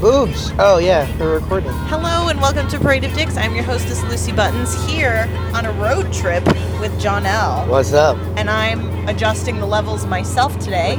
Boobs. 0.00 0.50
Oh 0.58 0.78
yeah, 0.78 1.06
we're 1.18 1.38
recording. 1.38 1.72
Hello 1.72 2.28
and 2.28 2.40
welcome 2.40 2.66
to 2.68 2.78
Parade 2.78 3.04
of 3.04 3.12
Dicks. 3.12 3.36
I'm 3.36 3.54
your 3.54 3.64
hostess 3.64 4.02
Lucy 4.04 4.32
Buttons 4.32 4.74
here 4.88 5.28
on 5.52 5.66
a 5.66 5.72
road 5.72 6.10
trip 6.10 6.42
with 6.80 6.98
John 6.98 7.26
L. 7.26 7.66
What's 7.68 7.92
up? 7.92 8.16
And 8.38 8.48
I'm 8.48 9.06
adjusting 9.06 9.58
the 9.60 9.66
levels 9.66 10.06
myself 10.06 10.58
today. 10.58 10.98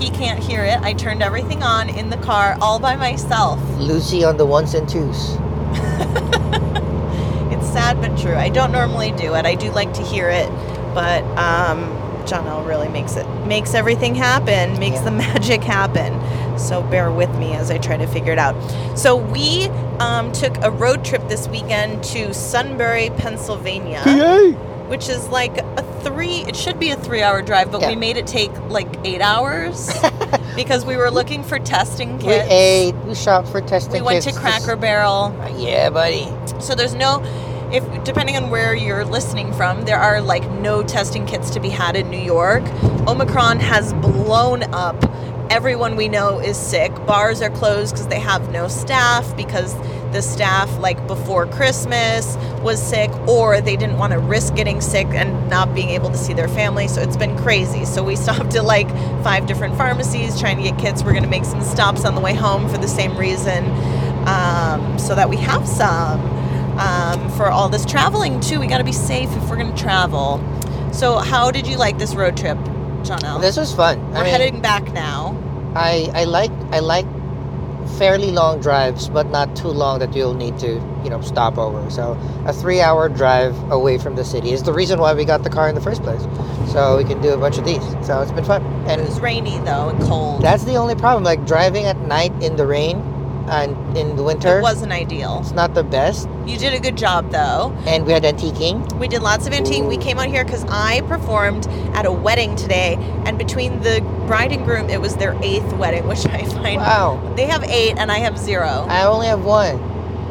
He 0.00 0.08
can't 0.08 0.42
hear 0.42 0.64
it. 0.64 0.80
I 0.80 0.94
turned 0.94 1.22
everything 1.22 1.62
on 1.62 1.90
in 1.90 2.08
the 2.08 2.16
car 2.16 2.56
all 2.62 2.78
by 2.78 2.96
myself. 2.96 3.60
Lucy 3.76 4.24
on 4.24 4.38
the 4.38 4.46
ones 4.46 4.72
and 4.72 4.88
twos. 4.88 5.36
It's 7.52 7.68
sad 7.68 8.00
but 8.00 8.16
true. 8.18 8.34
I 8.34 8.48
don't 8.48 8.72
normally 8.72 9.12
do 9.12 9.34
it. 9.34 9.44
I 9.44 9.56
do 9.56 9.70
like 9.72 9.92
to 9.94 10.02
hear 10.02 10.30
it, 10.30 10.48
but 10.94 11.22
um, 11.36 11.82
John 12.28 12.46
L 12.46 12.62
really 12.62 12.88
makes 12.88 13.16
it 13.16 13.26
makes 13.46 13.74
everything 13.74 14.14
happen, 14.14 14.78
makes 14.78 14.96
Yeah. 14.96 15.04
the 15.04 15.10
magic 15.12 15.62
happen. 15.62 16.12
So 16.58 16.82
bear 16.82 17.10
with 17.10 17.32
me 17.36 17.52
as 17.54 17.70
I 17.70 17.78
try 17.78 17.96
to 17.96 18.06
figure 18.06 18.32
it 18.32 18.38
out. 18.38 18.54
So 18.98 19.16
we 19.16 19.68
um, 20.00 20.32
took 20.32 20.56
a 20.62 20.70
road 20.70 21.04
trip 21.04 21.26
this 21.28 21.48
weekend 21.48 22.02
to 22.04 22.34
Sunbury, 22.34 23.10
Pennsylvania, 23.16 24.02
which 24.88 25.08
is 25.08 25.28
like 25.28 25.56
a 25.58 25.82
three. 26.02 26.44
It 26.48 26.56
should 26.56 26.78
be 26.78 26.90
a 26.90 26.96
three-hour 26.96 27.42
drive, 27.42 27.70
but 27.70 27.80
Yeah. 27.80 27.88
we 27.88 27.96
made 27.96 28.16
it 28.16 28.26
take 28.26 28.50
like 28.68 28.88
eight 29.04 29.20
hours 29.20 29.90
because 30.56 30.84
we 30.84 30.96
were 30.96 31.10
looking 31.10 31.42
for 31.44 31.58
testing 31.58 32.18
kits. 32.18 32.26
We 32.26 32.54
ate. 32.54 32.94
We 33.06 33.14
shopped 33.14 33.48
for 33.48 33.60
testing 33.60 33.92
We 33.94 34.02
went 34.02 34.24
to. 34.24 34.32
Cracker 34.32 34.76
Barrel. 34.76 35.34
Yeah, 35.56 35.90
buddy. 35.90 36.26
So 36.60 36.74
there's 36.74 36.94
no, 36.94 37.22
if 37.72 38.04
depending 38.04 38.36
on 38.36 38.50
where 38.50 38.74
you're 38.74 39.04
listening 39.04 39.52
from, 39.52 39.82
there 39.82 39.98
are 39.98 40.20
like 40.20 40.48
no 40.52 40.82
testing 40.82 41.26
kits 41.26 41.50
to 41.50 41.60
be 41.60 41.68
had 41.68 41.96
in 41.96 42.10
New 42.10 42.20
York. 42.20 42.62
Omicron 43.06 43.60
has 43.60 43.92
blown 43.94 44.62
up. 44.74 44.96
Everyone 45.50 45.96
we 45.96 46.08
know 46.08 46.40
is 46.40 46.56
sick. 46.56 46.94
Bars 47.06 47.40
are 47.42 47.50
closed 47.50 47.94
because 47.94 48.08
they 48.08 48.20
have 48.20 48.50
no 48.50 48.68
staff 48.68 49.34
because 49.36 49.74
the 50.12 50.22
staff 50.22 50.78
like 50.78 51.06
before 51.06 51.46
Christmas 51.46 52.36
was 52.62 52.82
sick 52.82 53.10
or 53.28 53.60
they 53.60 53.76
didn't 53.76 53.98
want 53.98 54.12
to 54.12 54.18
risk 54.18 54.54
getting 54.54 54.80
sick 54.80 55.06
and 55.08 55.50
not 55.50 55.74
being 55.74 55.90
able 55.90 56.10
to 56.10 56.18
see 56.18 56.32
their 56.32 56.48
family. 56.48 56.88
So 56.88 57.02
it's 57.02 57.16
been 57.16 57.36
crazy. 57.38 57.84
So 57.84 58.02
we 58.02 58.16
stopped 58.26 58.54
at 58.54 58.64
like 58.64 58.88
five 59.22 59.46
different 59.46 59.76
pharmacies 59.76 60.38
trying 60.38 60.56
to 60.56 60.62
get 60.62 60.78
kits. 60.78 61.02
We're 61.02 61.12
going 61.12 61.24
to 61.24 61.30
make 61.30 61.44
some 61.44 61.62
stops 61.62 62.04
on 62.04 62.14
the 62.14 62.20
way 62.20 62.34
home 62.34 62.68
for 62.68 62.78
the 62.78 62.88
same 62.88 63.16
reason 63.16 63.64
um, 64.26 64.98
so 64.98 65.14
that 65.14 65.28
we 65.28 65.36
have 65.36 65.66
some 65.66 66.38
um, 66.78 67.30
for 67.32 67.46
all 67.48 67.68
this 67.68 67.84
traveling 67.84 68.40
too. 68.40 68.60
We 68.60 68.66
got 68.66 68.78
to 68.78 68.84
be 68.84 68.92
safe 68.92 69.28
if 69.36 69.48
we're 69.50 69.56
going 69.56 69.74
to 69.74 69.82
travel. 69.82 70.38
So, 70.92 71.18
how 71.18 71.50
did 71.50 71.66
you 71.66 71.76
like 71.76 71.98
this 71.98 72.14
road 72.14 72.36
trip, 72.36 72.58
John 73.04 73.24
L? 73.24 73.38
This 73.38 73.56
was 73.56 73.74
fun. 73.74 74.00
We're 74.10 74.18
I 74.18 74.22
mean, 74.22 74.30
heading 74.32 74.60
back 74.62 74.92
now. 74.92 75.36
I 75.74 76.10
I 76.14 76.24
like 76.24 76.50
I 76.72 76.78
like 76.80 77.06
fairly 77.98 78.30
long 78.32 78.60
drives, 78.60 79.08
but 79.08 79.28
not 79.30 79.54
too 79.56 79.68
long 79.68 79.98
that 79.98 80.14
you'll 80.14 80.34
need 80.34 80.58
to 80.58 80.68
you 81.04 81.10
know 81.10 81.20
stop 81.20 81.58
over. 81.58 81.90
So 81.90 82.16
a 82.46 82.52
three-hour 82.52 83.08
drive 83.10 83.54
away 83.70 83.98
from 83.98 84.16
the 84.16 84.24
city 84.24 84.52
is 84.52 84.62
the 84.62 84.72
reason 84.72 84.98
why 85.00 85.14
we 85.14 85.24
got 85.24 85.42
the 85.42 85.50
car 85.50 85.68
in 85.68 85.74
the 85.74 85.80
first 85.80 86.02
place. 86.02 86.22
So 86.72 86.96
we 86.98 87.04
can 87.04 87.20
do 87.22 87.30
a 87.30 87.38
bunch 87.38 87.58
of 87.58 87.64
these. 87.64 87.82
So 88.06 88.20
it's 88.20 88.32
been 88.32 88.44
fun. 88.44 88.62
And 88.88 89.00
It 89.00 89.08
was 89.08 89.20
rainy 89.20 89.58
though 89.60 89.88
and 89.90 90.00
cold. 90.02 90.42
that's 90.42 90.64
the 90.64 90.76
only 90.76 90.94
problem. 90.94 91.24
Like 91.24 91.44
driving 91.46 91.84
at 91.86 91.98
night 91.98 92.32
in 92.42 92.56
the 92.56 92.66
rain 92.66 92.96
and 93.50 93.96
in 93.96 94.16
the 94.16 94.22
winter. 94.22 94.58
it 94.58 94.62
wasn't 94.62 94.92
ideal. 94.92 95.38
It's 95.40 95.52
not 95.52 95.74
the 95.74 95.82
best. 95.84 96.28
You 96.46 96.56
did 96.58 96.74
a 96.74 96.80
good 96.80 96.96
job 96.96 97.30
though. 97.30 97.72
And 97.86 98.06
we 98.06 98.12
had 98.12 98.22
antiquing. 98.24 98.98
We 98.98 99.08
did 99.08 99.22
lots 99.22 99.46
of 99.46 99.52
antique. 99.52 99.84
We 99.84 99.96
came 99.96 100.18
out 100.18 100.26
here 100.28 100.44
because 100.44 100.64
I 100.68 101.00
performed 101.02 101.66
at 101.94 102.06
a 102.06 102.12
wedding 102.12 102.56
today, 102.56 102.96
and 103.24 103.38
between 103.38 103.80
the 103.80 104.00
bride 104.26 104.52
and 104.52 104.64
groom, 104.64 104.88
it 104.90 105.00
was 105.00 105.16
their 105.16 105.36
eighth 105.42 105.72
wedding, 105.74 106.06
which 106.06 106.24
I 106.26 106.44
find 106.44 106.76
Wow. 106.80 107.32
they 107.36 107.46
have 107.46 107.64
eight 107.64 107.96
and 107.98 108.10
I 108.12 108.18
have 108.18 108.38
zero. 108.38 108.86
I 108.88 109.04
only 109.04 109.26
have 109.26 109.44
one. 109.44 109.76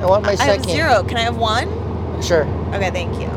I 0.02 0.06
want 0.06 0.24
my 0.24 0.32
I 0.32 0.36
second. 0.36 0.66
have 0.66 0.72
zero. 0.76 1.04
Can 1.04 1.18
I 1.18 1.22
have 1.22 1.38
one? 1.38 1.68
Sure. 2.22 2.46
Okay, 2.74 2.92
thank 2.92 3.20
you. 3.20 3.28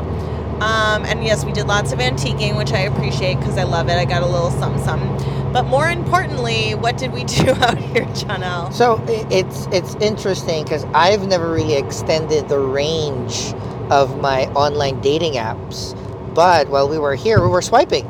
Um, 0.61 1.05
and 1.05 1.23
yes, 1.23 1.43
we 1.43 1.51
did 1.51 1.65
lots 1.65 1.91
of 1.91 1.97
antiquing, 1.97 2.55
which 2.55 2.71
I 2.71 2.81
appreciate 2.81 3.39
because 3.39 3.57
I 3.57 3.63
love 3.63 3.89
it. 3.89 3.93
I 3.93 4.05
got 4.05 4.21
a 4.21 4.27
little 4.27 4.51
something, 4.51 4.83
something. 4.83 5.51
But 5.51 5.63
more 5.63 5.89
importantly, 5.89 6.75
what 6.75 6.99
did 6.99 7.11
we 7.11 7.23
do 7.25 7.49
out 7.49 7.79
here, 7.79 8.05
John 8.13 8.43
L? 8.43 8.71
So 8.71 9.03
it's 9.07 9.65
it's 9.71 9.95
interesting 9.95 10.63
because 10.63 10.83
I've 10.93 11.27
never 11.27 11.51
really 11.51 11.73
extended 11.73 12.47
the 12.47 12.59
range 12.59 13.53
of 13.89 14.21
my 14.21 14.45
online 14.53 15.01
dating 15.01 15.33
apps. 15.33 15.97
But 16.35 16.69
while 16.69 16.87
we 16.87 16.99
were 16.99 17.15
here, 17.15 17.41
we 17.41 17.47
were 17.47 17.63
swiping. 17.63 18.07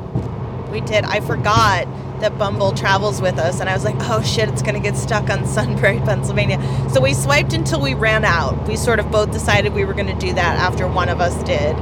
We 0.71 0.81
did. 0.81 1.05
I 1.05 1.21
forgot 1.21 1.87
that 2.19 2.37
Bumble 2.37 2.73
travels 2.73 3.21
with 3.21 3.39
us, 3.39 3.61
and 3.61 3.69
I 3.69 3.73
was 3.73 3.85
like, 3.85 3.95
oh 4.01 4.21
shit, 4.21 4.49
it's 4.49 4.61
gonna 4.61 4.79
get 4.81 4.97
stuck 4.97 5.29
on 5.29 5.45
Sunbury, 5.47 5.99
Pennsylvania. 5.99 6.59
So 6.89 6.99
we 7.01 7.13
swiped 7.13 7.53
until 7.53 7.81
we 7.81 7.93
ran 7.93 8.25
out. 8.25 8.67
We 8.67 8.75
sort 8.75 8.99
of 8.99 9.09
both 9.09 9.31
decided 9.31 9.73
we 9.73 9.85
were 9.85 9.93
gonna 9.93 10.19
do 10.19 10.33
that 10.33 10.59
after 10.59 10.85
one 10.87 11.09
of 11.09 11.21
us 11.21 11.41
did, 11.43 11.75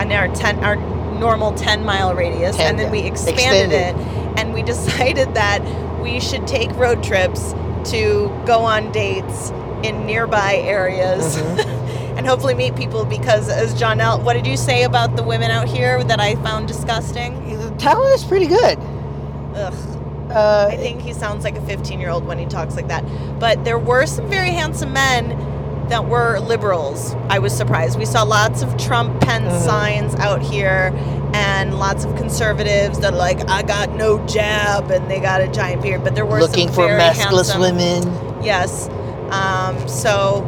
on 0.00 0.12
our 0.12 0.28
ten, 0.34 0.62
our 0.64 0.76
normal 1.18 1.52
ten 1.52 1.84
mile 1.84 2.14
radius, 2.14 2.56
10, 2.56 2.70
and 2.70 2.78
then 2.78 2.90
we 2.90 3.00
yeah. 3.00 3.06
expanded 3.06 3.72
it, 3.72 3.94
and 4.38 4.54
we 4.54 4.62
decided 4.74 5.34
that 5.34 5.60
we 6.00 6.20
should 6.20 6.46
take 6.46 6.70
road 6.72 7.02
trips 7.02 7.52
to 7.84 8.28
go 8.46 8.60
on 8.60 8.90
dates 8.92 9.50
in 9.82 10.06
nearby 10.06 10.56
areas. 10.56 11.36
And 12.10 12.26
hopefully 12.26 12.52
meet 12.52 12.76
people 12.76 13.06
because, 13.06 13.48
as 13.48 13.72
John 13.72 13.98
L, 13.98 14.20
what 14.20 14.34
did 14.34 14.46
you 14.46 14.58
say 14.58 14.82
about 14.82 15.16
the 15.16 15.22
women 15.22 15.50
out 15.50 15.66
here 15.66 16.04
that 16.04 16.20
I 16.20 16.34
found 16.34 16.68
disgusting? 16.68 17.32
The 17.56 17.70
town 17.78 18.04
is 18.12 18.24
pretty 18.24 18.46
good. 18.46 18.78
Ugh. 19.54 20.00
Uh, 20.30 20.68
I 20.70 20.76
think 20.76 21.00
he 21.00 21.12
sounds 21.14 21.44
like 21.44 21.56
a 21.56 21.62
15 21.62 21.98
year 21.98 22.10
old 22.10 22.26
when 22.26 22.38
he 22.38 22.44
talks 22.44 22.76
like 22.76 22.88
that. 22.88 23.04
But 23.40 23.64
there 23.64 23.78
were 23.78 24.04
some 24.04 24.28
very 24.28 24.50
handsome 24.50 24.92
men 24.92 25.30
that 25.90 26.08
were 26.08 26.38
liberals. 26.38 27.14
I 27.28 27.38
was 27.40 27.52
surprised. 27.56 27.98
We 27.98 28.04
saw 28.06 28.22
lots 28.22 28.62
of 28.62 28.76
Trump 28.76 29.20
Pence 29.20 29.52
Mhm. 29.52 29.60
signs 29.66 30.14
out 30.16 30.40
here 30.40 30.92
and 31.34 31.78
lots 31.78 32.04
of 32.04 32.14
conservatives 32.16 33.00
that 33.00 33.12
are 33.12 33.16
like, 33.16 33.48
I 33.50 33.62
got 33.62 33.94
no 33.94 34.18
jab 34.26 34.90
and 34.90 35.10
they 35.10 35.20
got 35.20 35.40
a 35.40 35.48
giant 35.48 35.82
beard. 35.82 36.02
But 36.04 36.14
there 36.14 36.24
were 36.26 36.40
looking 36.40 36.68
some 36.68 36.74
for 36.74 36.88
maskless 36.88 37.52
handsome, 37.52 37.60
women. 37.60 38.12
Yes. 38.42 38.88
Um, 39.30 39.86
so, 39.88 40.44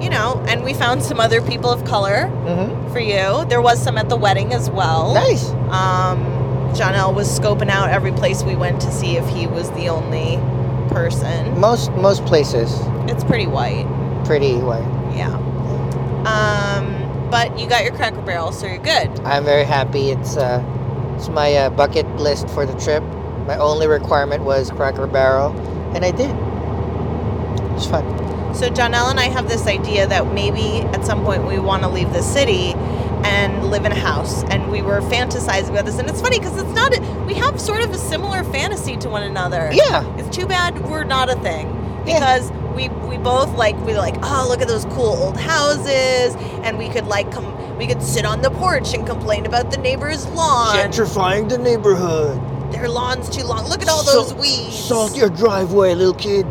you 0.00 0.10
know, 0.10 0.42
and 0.46 0.62
we 0.62 0.72
found 0.74 1.02
some 1.02 1.20
other 1.20 1.40
people 1.42 1.70
of 1.70 1.84
color 1.84 2.26
hmm 2.46 2.92
for 2.92 3.00
you. 3.00 3.44
There 3.48 3.60
was 3.60 3.82
some 3.82 3.98
at 3.98 4.08
the 4.08 4.16
wedding 4.16 4.52
as 4.54 4.70
well. 4.70 5.14
Nice. 5.14 5.50
Um, 5.70 6.70
John 6.74 6.94
L 6.94 7.12
was 7.14 7.26
scoping 7.38 7.70
out 7.70 7.88
every 7.90 8.12
place 8.12 8.42
we 8.42 8.56
went 8.56 8.80
to 8.82 8.90
see 8.92 9.16
if 9.16 9.26
he 9.28 9.46
was 9.46 9.70
the 9.70 9.88
only 9.88 10.38
person. 10.90 11.58
Most 11.60 11.90
most 11.92 12.24
places 12.26 12.78
It's 13.08 13.22
pretty 13.24 13.46
white, 13.46 13.86
pretty 14.26 14.56
way. 14.56 14.80
yeah. 15.16 15.34
Um, 16.26 17.30
but 17.30 17.58
you 17.58 17.68
got 17.68 17.84
your 17.84 17.94
Cracker 17.94 18.20
Barrel, 18.22 18.52
so 18.52 18.66
you're 18.66 18.78
good. 18.78 19.08
I'm 19.20 19.44
very 19.44 19.64
happy. 19.64 20.10
It's 20.10 20.36
uh, 20.36 20.62
it's 21.16 21.28
my 21.28 21.54
uh, 21.54 21.70
bucket 21.70 22.06
list 22.16 22.48
for 22.50 22.66
the 22.66 22.74
trip. 22.80 23.02
My 23.46 23.56
only 23.58 23.86
requirement 23.86 24.42
was 24.42 24.70
Cracker 24.70 25.06
Barrel, 25.06 25.52
and 25.94 26.04
I 26.04 26.10
did. 26.10 26.34
It's 27.76 27.86
fun. 27.86 28.04
So 28.54 28.70
John 28.70 28.94
and 28.94 29.20
I 29.20 29.24
have 29.28 29.48
this 29.48 29.66
idea 29.66 30.06
that 30.06 30.32
maybe 30.32 30.80
at 30.96 31.04
some 31.04 31.24
point 31.24 31.46
we 31.46 31.58
want 31.58 31.82
to 31.82 31.88
leave 31.88 32.12
the 32.12 32.22
city 32.22 32.72
and 33.24 33.70
live 33.70 33.84
in 33.84 33.92
a 33.92 33.98
house, 33.98 34.44
and 34.44 34.70
we 34.70 34.82
were 34.82 35.00
fantasizing 35.02 35.70
about 35.70 35.84
this. 35.84 35.98
And 35.98 36.08
it's 36.08 36.20
funny 36.20 36.38
because 36.38 36.60
it's 36.60 36.72
not. 36.74 36.92
We 37.26 37.34
have 37.34 37.60
sort 37.60 37.82
of 37.84 37.90
a 37.92 37.98
similar 37.98 38.42
fantasy 38.44 38.96
to 38.98 39.08
one 39.08 39.22
another. 39.22 39.68
Yeah. 39.72 40.04
It's 40.16 40.34
too 40.34 40.46
bad 40.46 40.78
we're 40.88 41.04
not 41.04 41.28
a 41.28 41.34
thing 41.36 41.66
Yeah. 42.06 42.38
We 42.76 42.88
we 42.88 43.16
both 43.16 43.52
like 43.56 43.76
we 43.86 43.96
like 43.96 44.14
oh 44.22 44.46
look 44.48 44.60
at 44.60 44.68
those 44.68 44.84
cool 44.86 45.14
old 45.24 45.36
houses 45.36 46.36
and 46.62 46.78
we 46.78 46.88
could 46.88 47.06
like 47.06 47.32
come 47.32 47.56
we 47.78 47.86
could 47.86 48.02
sit 48.02 48.24
on 48.24 48.42
the 48.42 48.50
porch 48.50 48.94
and 48.94 49.06
complain 49.06 49.44
about 49.44 49.70
the 49.70 49.76
neighbor's 49.76 50.26
lawn. 50.28 50.76
Gentrifying 50.76 51.48
the 51.48 51.58
neighborhood. 51.58 52.40
Their 52.72 52.88
lawn's 52.88 53.28
too 53.28 53.44
long. 53.44 53.68
Look 53.68 53.82
at 53.82 53.88
all 53.88 54.02
Salt- 54.02 54.28
those 54.28 54.34
weeds. 54.34 54.74
Salt 54.74 55.16
your 55.16 55.28
driveway, 55.28 55.94
little 55.94 56.14
kid. 56.14 56.44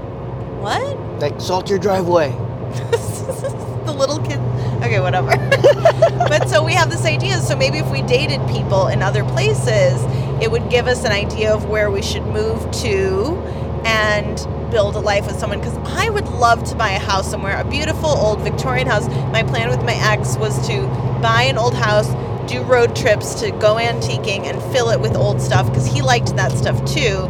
What? 0.61 1.19
Like 1.19 1.41
salt 1.41 1.69
your 1.69 1.79
driveway. 1.79 2.29
the 2.91 3.95
little 3.97 4.19
kid. 4.19 4.39
Okay, 4.83 4.99
whatever. 4.99 5.29
but 6.29 6.47
so 6.47 6.63
we 6.63 6.73
have 6.73 6.91
this 6.91 7.05
idea. 7.05 7.39
So 7.39 7.55
maybe 7.55 7.79
if 7.79 7.89
we 7.89 8.03
dated 8.03 8.39
people 8.47 8.87
in 8.87 9.01
other 9.01 9.23
places, 9.23 10.03
it 10.41 10.51
would 10.51 10.69
give 10.69 10.87
us 10.87 11.05
an 11.05 11.11
idea 11.11 11.53
of 11.53 11.65
where 11.65 11.89
we 11.89 12.03
should 12.03 12.25
move 12.25 12.69
to 12.83 13.35
and 13.83 14.39
build 14.71 14.95
a 14.95 14.99
life 14.99 15.25
with 15.27 15.39
someone. 15.39 15.59
Because 15.59 15.77
I 15.97 16.09
would 16.09 16.27
love 16.29 16.63
to 16.65 16.75
buy 16.75 16.91
a 16.91 16.99
house 16.99 17.29
somewhere, 17.29 17.59
a 17.59 17.65
beautiful 17.65 18.09
old 18.09 18.39
Victorian 18.41 18.87
house. 18.87 19.07
My 19.31 19.43
plan 19.43 19.69
with 19.69 19.83
my 19.83 19.93
ex 19.95 20.37
was 20.37 20.65
to 20.67 20.81
buy 21.21 21.43
an 21.43 21.57
old 21.57 21.73
house, 21.73 22.07
do 22.49 22.61
road 22.63 22.95
trips 22.95 23.35
to 23.41 23.51
go 23.51 23.75
antiquing, 23.75 24.45
and 24.45 24.61
fill 24.73 24.89
it 24.89 24.99
with 24.99 25.15
old 25.15 25.41
stuff 25.41 25.67
because 25.67 25.85
he 25.85 26.01
liked 26.01 26.35
that 26.35 26.51
stuff 26.51 26.83
too. 26.85 27.27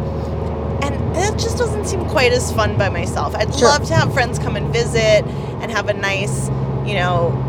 And 0.82 0.94
it 1.16 1.38
just 1.38 1.56
doesn't 1.56 1.86
seem 1.86 2.04
quite 2.06 2.32
as 2.32 2.52
fun 2.52 2.76
by 2.76 2.88
myself. 2.88 3.34
I'd 3.34 3.54
Sure. 3.54 3.68
love 3.68 3.84
to 3.86 3.94
have 3.94 4.12
friends 4.12 4.38
come 4.38 4.56
and 4.56 4.72
visit 4.72 5.24
and 5.60 5.70
have 5.70 5.88
a 5.88 5.94
nice, 5.94 6.48
you 6.84 6.94
know, 6.94 7.42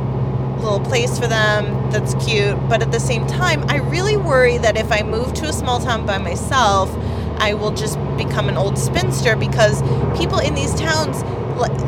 little 0.61 0.79
place 0.79 1.19
for 1.19 1.27
them 1.27 1.91
that's 1.91 2.13
cute. 2.25 2.57
But 2.69 2.81
at 2.81 2.91
the 2.91 2.99
same 2.99 3.27
time, 3.27 3.63
I 3.67 3.77
really 3.77 4.17
worry 4.17 4.57
that 4.59 4.77
if 4.77 4.91
I 4.91 5.03
move 5.03 5.33
to 5.35 5.45
a 5.45 5.53
small 5.53 5.79
town 5.79 6.05
by 6.05 6.17
myself, 6.17 6.89
I 7.39 7.53
will 7.53 7.71
just 7.71 7.97
become 8.17 8.49
an 8.49 8.57
old 8.57 8.77
spinster 8.77 9.35
because 9.35 9.81
people 10.17 10.39
in 10.39 10.53
these 10.55 10.73
towns 10.75 11.23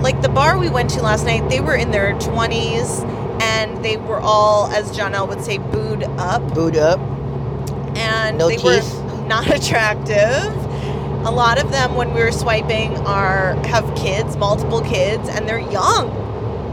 like 0.01 0.21
the 0.21 0.29
bar 0.29 0.57
we 0.57 0.69
went 0.69 0.89
to 0.91 1.01
last 1.01 1.25
night, 1.25 1.47
they 1.49 1.59
were 1.59 1.75
in 1.75 1.91
their 1.91 2.13
20s 2.15 3.03
and 3.41 3.83
they 3.85 3.97
were 3.97 4.19
all, 4.19 4.67
as 4.71 4.95
John 4.95 5.13
L 5.13 5.27
would 5.27 5.43
say, 5.43 5.57
booed 5.59 6.03
up. 6.03 6.53
Booed 6.53 6.75
up. 6.77 6.99
And 7.95 8.37
No 8.37 8.49
they 8.49 8.57
teeth. 8.57 8.93
were 8.95 9.21
not 9.27 9.47
attractive. 9.49 10.55
A 11.25 11.31
lot 11.31 11.61
of 11.61 11.71
them, 11.71 11.95
when 11.95 12.13
we 12.13 12.21
were 12.23 12.31
swiping, 12.31 12.97
are 12.99 13.53
have 13.67 13.93
kids, 13.95 14.37
multiple 14.37 14.81
kids, 14.81 15.27
and 15.29 15.47
they're 15.47 15.59
young. 15.59 16.09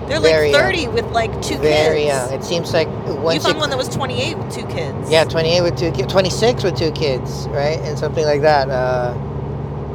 They're 0.09 0.21
like 0.21 0.33
Very 0.33 0.51
young. 0.53 0.61
30 0.63 0.89
with 0.89 1.07
like 1.13 1.33
two 1.43 1.59
Very 1.59 2.05
kids. 2.05 2.09
young. 2.31 2.33
It 2.33 2.45
seems 2.45 2.73
like 2.73 2.89
You 3.07 3.17
once 3.17 3.45
found 3.45 3.59
one 3.59 3.71
that 3.71 3.79
was 3.79 3.89
28 3.89 4.39
with 4.39 4.55
two 4.55 4.67
kids. 4.67 5.11
Yeah, 5.11 5.25
28 5.25 5.61
with 5.63 5.77
two 5.79 5.91
kids, 5.93 6.13
26 6.13 6.65
with 6.65 6.77
two 6.77 6.93
kids, 6.93 7.47
right? 7.49 7.79
And 7.81 7.99
something 7.99 8.25
like 8.25 8.43
that. 8.43 8.69
Uh, 8.71 9.15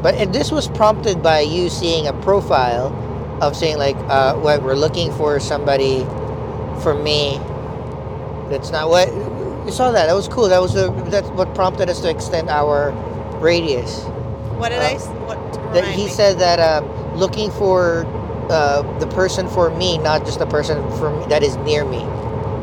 but 0.02 0.16
and 0.16 0.34
this 0.34 0.52
was 0.52 0.68
prompted 0.68 1.22
by 1.24 1.42
you 1.42 1.70
seeing 1.70 2.08
a 2.08 2.14
profile 2.22 2.88
of 3.42 3.56
saying, 3.56 3.78
like, 3.78 3.96
uh, 4.10 4.36
what 4.36 4.64
we're 4.64 4.76
looking 4.76 5.12
for 5.14 5.40
somebody 5.40 6.04
for 6.82 6.94
me. 6.96 7.40
That's 8.50 8.72
not 8.72 8.90
what. 8.90 9.08
You 9.66 9.72
saw 9.72 9.92
that. 9.92 10.08
That 10.08 10.14
was 10.16 10.28
cool. 10.28 10.50
That 10.50 10.62
was 10.62 10.74
the, 10.74 10.92
that's 11.10 11.30
what 11.30 11.54
prompted 11.56 11.90
us 11.90 12.02
to 12.02 12.10
extend 12.10 12.50
our 12.50 12.92
radius. 13.40 14.04
What 14.58 14.70
did 14.70 14.80
Uh, 14.80 14.82
I? 14.82 14.94
What? 15.26 15.74
That 15.74 15.86
he 15.86 16.06
me. 16.06 16.10
said 16.10 16.40
that 16.40 16.60
um, 16.60 17.16
looking 17.16 17.52
for 17.52 18.04
uh, 18.52 19.00
the 19.00 19.08
person 19.08 19.48
for 19.48 19.70
me, 19.76 19.98
not 19.98 20.26
just 20.26 20.40
the 20.40 20.46
person 20.46 20.78
for 20.98 21.10
me 21.18 21.26
that 21.28 21.42
is 21.44 21.56
near 21.58 21.86
me. 21.86 22.00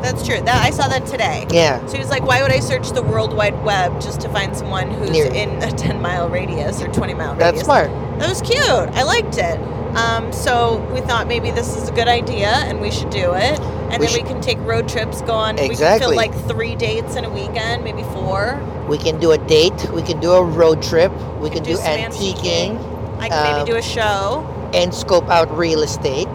That's 0.01 0.25
true. 0.25 0.39
That 0.41 0.63
I 0.63 0.69
saw 0.69 0.87
that 0.87 1.05
today. 1.05 1.45
Yeah. 1.51 1.85
So 1.87 1.93
he 1.93 1.99
was 1.99 2.09
like, 2.09 2.23
"Why 2.23 2.41
would 2.41 2.51
I 2.53 2.59
search 2.61 2.91
the 2.91 3.03
World 3.03 3.35
Wide 3.35 3.61
Web 3.65 3.99
just 3.99 4.21
to 4.21 4.29
find 4.29 4.55
someone 4.55 4.89
who's 4.91 5.09
Near. 5.09 5.25
in 5.33 5.61
a 5.61 5.71
10 5.87 6.01
mile 6.01 6.29
radius 6.29 6.81
or 6.81 6.87
20 6.87 7.13
mile 7.15 7.35
radius?" 7.35 7.39
That's 7.39 7.51
radius?" 7.51 7.65
smart. 7.65 8.19
That 8.19 8.29
was 8.29 8.41
cute. 8.41 8.63
I 8.95 9.03
liked 9.03 9.37
it. 9.37 9.59
Um, 9.97 10.31
so 10.31 10.77
we 10.93 11.01
thought 11.01 11.27
maybe 11.27 11.49
this 11.51 11.75
is 11.75 11.89
a 11.89 11.91
good 11.91 12.07
idea 12.07 12.47
and 12.47 12.79
we 12.79 12.91
should 12.91 13.09
do 13.09 13.33
it. 13.33 13.59
And 13.91 13.99
We 13.99 14.05
then 14.05 14.13
we 14.23 14.29
can 14.29 14.39
take 14.39 14.59
road 14.59 14.87
trips, 14.87 15.21
go 15.23 15.33
on. 15.33 15.55
We 15.55 15.61
can 15.63 15.71
Exactly. 15.71 16.15
like 16.15 16.33
three 16.47 16.75
dates 16.75 17.15
in 17.15 17.25
a 17.25 17.29
weekend, 17.29 17.83
maybe 17.83 18.03
four. 18.13 18.61
We 18.87 18.99
can 18.99 19.19
do 19.19 19.31
a 19.31 19.37
date. 19.39 19.89
We 19.91 20.03
can 20.03 20.19
do 20.19 20.31
a 20.33 20.43
road 20.43 20.81
trip. 20.83 21.11
We 21.39 21.49
can 21.49 21.63
do, 21.63 21.75
some 21.75 21.85
antiquing. 21.85 22.77
I 23.19 23.29
can 23.29 23.43
maybe 23.43 23.59
Um, 23.61 23.65
do 23.65 23.75
a 23.77 23.81
show. 23.81 24.45
And 24.73 24.93
scope 24.93 25.27
out 25.29 25.49
real 25.55 25.81
estate, 25.83 26.27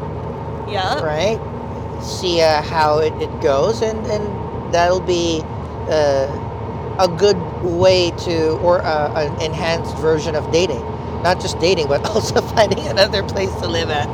Yeah. 0.69 1.01
right? 1.03 1.41
See 2.03 2.41
uh, 2.41 2.63
how 2.63 2.99
it, 2.99 3.13
it 3.23 3.41
goes, 3.41 3.83
and, 3.83 4.07
and 4.07 4.25
that'll 4.75 5.01
be 5.01 5.43
uh, 5.89 6.29
a 6.99 7.09
good 7.09 7.37
way 7.63 8.11
to, 8.25 8.53
or 8.59 8.83
uh, 8.83 9.13
an 9.15 9.41
enhanced 9.41 9.97
version 9.99 10.35
of 10.35 10.51
dating. 10.53 10.83
Not 11.23 11.41
just 11.41 11.59
dating, 11.61 11.89
but 11.89 12.05
also 12.11 12.41
finding 12.41 12.87
another 12.87 13.23
place 13.23 13.51
to 13.57 13.69
live 13.69 13.91
at. 13.91 14.09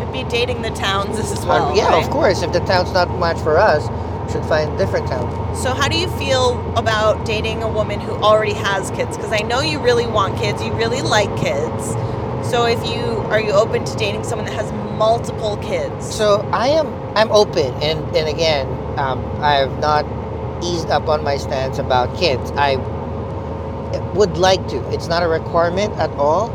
It'd 0.00 0.12
be 0.12 0.24
dating 0.24 0.62
the 0.62 0.70
towns 0.70 1.18
as 1.18 1.32
Uh, 1.44 1.48
well. 1.48 1.76
yeah, 1.76 1.88
right? 1.88 2.04
of 2.04 2.10
course. 2.10 2.42
If 2.42 2.52
the 2.52 2.60
town's 2.60 2.92
not 2.92 3.10
much 3.10 3.38
for 3.40 3.58
us, 3.58 3.84
should 4.32 4.44
find 4.44 4.72
a 4.72 4.76
different 4.78 5.06
town. 5.08 5.54
So, 5.56 5.72
how 5.72 5.88
do 5.88 5.98
you 5.98 6.06
feel 6.18 6.52
about 6.76 7.24
dating 7.26 7.62
a 7.62 7.68
woman 7.68 7.98
who 8.00 8.12
already 8.12 8.52
has 8.54 8.90
kids? 8.92 9.16
Because 9.16 9.32
I 9.32 9.38
know 9.40 9.60
you 9.60 9.80
really 9.80 10.06
want 10.06 10.38
kids, 10.38 10.62
you 10.62 10.72
really 10.74 11.02
like 11.02 11.34
kids. 11.36 11.94
So, 12.48 12.64
if 12.64 12.82
you 12.86 13.04
are 13.28 13.40
you 13.40 13.50
open 13.50 13.84
to 13.84 13.96
dating 13.96 14.24
someone 14.24 14.46
that 14.46 14.54
has 14.54 14.72
multiple 14.96 15.58
kids? 15.58 16.14
So 16.14 16.40
I 16.50 16.68
am 16.68 16.86
I'm 17.14 17.30
open, 17.30 17.74
and 17.82 18.00
and 18.16 18.26
again, 18.26 18.66
um, 18.98 19.22
I 19.42 19.56
have 19.56 19.78
not 19.80 20.06
eased 20.64 20.88
up 20.88 21.08
on 21.08 21.22
my 21.22 21.36
stance 21.36 21.78
about 21.78 22.16
kids. 22.16 22.50
I 22.56 22.76
would 24.14 24.38
like 24.38 24.66
to. 24.68 24.76
It's 24.94 25.08
not 25.08 25.22
a 25.22 25.28
requirement 25.28 25.92
at 25.98 26.10
all, 26.12 26.50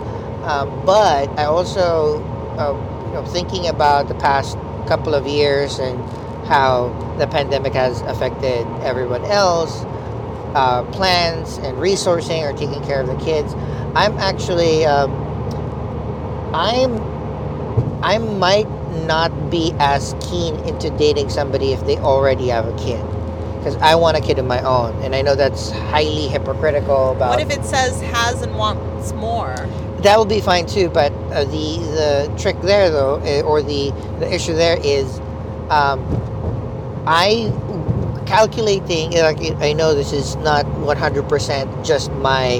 um, 0.46 0.84
but 0.84 1.30
I 1.38 1.46
also, 1.46 2.24
uh, 2.58 2.74
you 3.08 3.14
know, 3.14 3.26
thinking 3.26 3.68
about 3.68 4.08
the 4.08 4.16
past 4.16 4.58
couple 4.88 5.14
of 5.14 5.28
years 5.28 5.78
and 5.78 6.04
how 6.48 6.90
the 7.20 7.28
pandemic 7.28 7.74
has 7.74 8.02
affected 8.02 8.66
everyone 8.82 9.26
else, 9.26 9.84
uh, 10.56 10.84
plans 10.92 11.58
and 11.60 11.78
resourcing 11.78 12.42
or 12.42 12.58
taking 12.58 12.84
care 12.84 13.00
of 13.00 13.08
the 13.08 13.16
kids. 13.24 13.54
I'm 13.96 14.18
actually, 14.18 14.86
um, 14.86 15.23
I'm, 16.54 17.00
I 18.04 18.18
might 18.20 18.70
not 19.08 19.50
be 19.50 19.74
as 19.80 20.16
keen 20.22 20.56
into 20.68 20.90
dating 20.92 21.30
somebody 21.30 21.74
if 21.74 21.86
they 21.86 21.98
already 21.98 22.48
have 22.50 22.68
a 22.68 22.78
kid. 22.78 23.04
Because 23.58 23.76
I 23.78 23.96
want 23.96 24.18
a 24.18 24.22
kid 24.22 24.40
of 24.40 24.46
my 24.46 24.62
own, 24.62 25.02
and 25.04 25.16
I 25.16 25.22
know 25.22 25.36
that's 25.36 25.72
highly 25.72 26.28
hypocritical 26.28 27.12
about. 27.14 27.30
what 27.30 27.40
if 27.40 27.50
it 27.50 27.64
says 27.64 28.02
has 28.02 28.42
and 28.42 28.58
wants 28.58 29.14
more? 29.14 29.56
That 30.00 30.20
would 30.20 30.28
be 30.28 30.42
fine 30.42 30.66
too, 30.66 30.90
but 30.90 31.14
uh, 31.32 31.46
the 31.46 31.80
the 31.96 32.36
trick 32.38 32.60
there 32.62 32.90
though, 32.90 33.22
eh, 33.24 33.42
or 33.42 33.62
the 33.62 33.92
the 34.20 34.34
issue 34.34 34.54
there 34.54 34.78
is, 34.84 35.20
um, 35.70 36.04
I 37.08 37.54
calculating 38.26 39.16
eh, 39.16 39.24
like 39.24 39.40
I 39.62 39.72
know 39.72 39.96
this 39.96 40.12
is 40.12 40.36
not 40.38 40.68
one 40.80 40.98
hundred 40.98 41.30
percent 41.30 41.86
just 41.86 42.12
my 42.12 42.60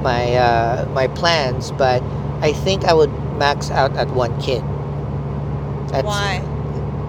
my 0.00 0.32
uh, 0.34 0.88
my 0.94 1.08
plans, 1.08 1.72
but 1.72 2.02
I 2.40 2.54
think 2.54 2.84
I 2.84 2.94
would 2.94 3.12
max 3.38 3.70
out 3.70 3.96
at 3.96 4.08
one 4.10 4.38
kid. 4.40 4.62
That's 5.88 6.04
Why? 6.06 6.42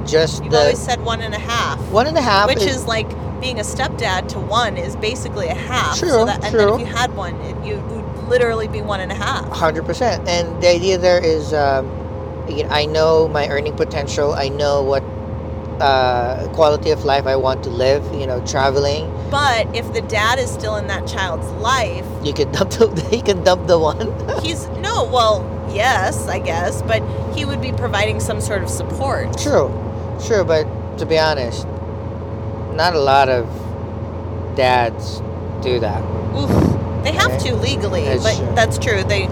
just 0.06 0.44
You've 0.44 0.54
the 0.54 0.60
always 0.60 0.80
said 0.80 1.04
one 1.04 1.22
and 1.22 1.34
a 1.34 1.40
half, 1.40 1.80
one 1.92 2.08
and 2.08 2.18
a 2.18 2.22
half, 2.22 2.48
which 2.48 2.64
is 2.64 2.86
like 2.86 3.10
being 3.42 3.60
a 3.60 3.64
stepdad 3.64 4.28
to 4.30 4.40
one 4.40 4.78
is 4.78 4.96
basically 4.96 5.48
a 5.48 5.54
half. 5.54 5.98
True, 6.00 6.10
so 6.10 6.26
that, 6.26 6.44
and 6.44 6.54
then 6.56 6.68
true. 6.68 6.74
if 6.76 6.80
you 6.80 6.86
had 6.86 7.16
one, 7.16 7.36
it, 7.42 7.66
you 7.66 7.76
would 7.80 8.28
literally 8.30 8.68
be 8.68 8.82
one 8.82 9.00
and 9.02 9.12
a 9.12 9.16
half. 9.16 9.46
Hundred 9.52 9.86
percent, 9.86 10.28
and 10.28 10.62
the 10.64 10.68
idea 10.70 10.98
there 10.98 11.24
is, 11.24 11.54
um, 11.54 11.86
again, 12.48 12.68
I 12.72 12.86
know 12.86 13.28
my 13.28 13.48
earning 13.50 13.76
potential. 13.76 14.34
I 14.34 14.50
know 14.50 14.82
what 14.82 15.04
uh, 15.82 16.48
quality 16.54 16.92
of 16.92 17.06
life 17.06 17.26
I 17.28 17.36
want 17.36 17.64
to 17.66 17.70
live. 17.70 18.04
You 18.14 18.26
know, 18.28 18.44
traveling. 18.46 19.12
But 19.30 19.74
if 19.76 19.92
the 19.94 20.02
dad 20.02 20.40
is 20.40 20.50
still 20.50 20.76
in 20.78 20.88
that 20.88 21.06
child's 21.08 21.48
life, 21.62 22.06
You 22.24 22.34
can 22.34 22.52
dump 22.54 22.72
the 22.72 23.10
you 23.12 23.22
can 23.22 23.44
dump 23.44 23.68
the 23.68 23.78
one. 23.78 24.08
he's 24.42 24.68
no. 24.80 25.04
Well, 25.06 25.44
yes, 25.74 26.28
I 26.28 26.40
guess, 26.40 26.82
but 26.82 27.02
he 27.36 27.46
would 27.46 27.62
be 27.62 27.72
providing 27.72 28.20
some 28.20 28.42
sort 28.42 28.64
of 28.64 28.70
support. 28.70 29.38
true, 29.38 29.70
true, 30.26 30.44
but 30.44 30.66
to 30.98 31.06
be 31.06 31.18
honest, 31.18 31.66
not 32.74 32.94
a 32.96 33.00
lot 33.00 33.30
of 33.30 33.46
dads 34.56 35.22
do 35.62 35.80
that. 35.80 36.02
Oof. 36.36 36.50
They 37.04 37.12
have 37.14 37.32
Okay. 37.34 37.50
to 37.50 37.56
legally, 37.56 38.04
That's 38.06 38.24
but 38.24 38.36
true. 38.38 38.56
that's 38.56 38.78
true. 38.78 39.04
They. 39.04 39.24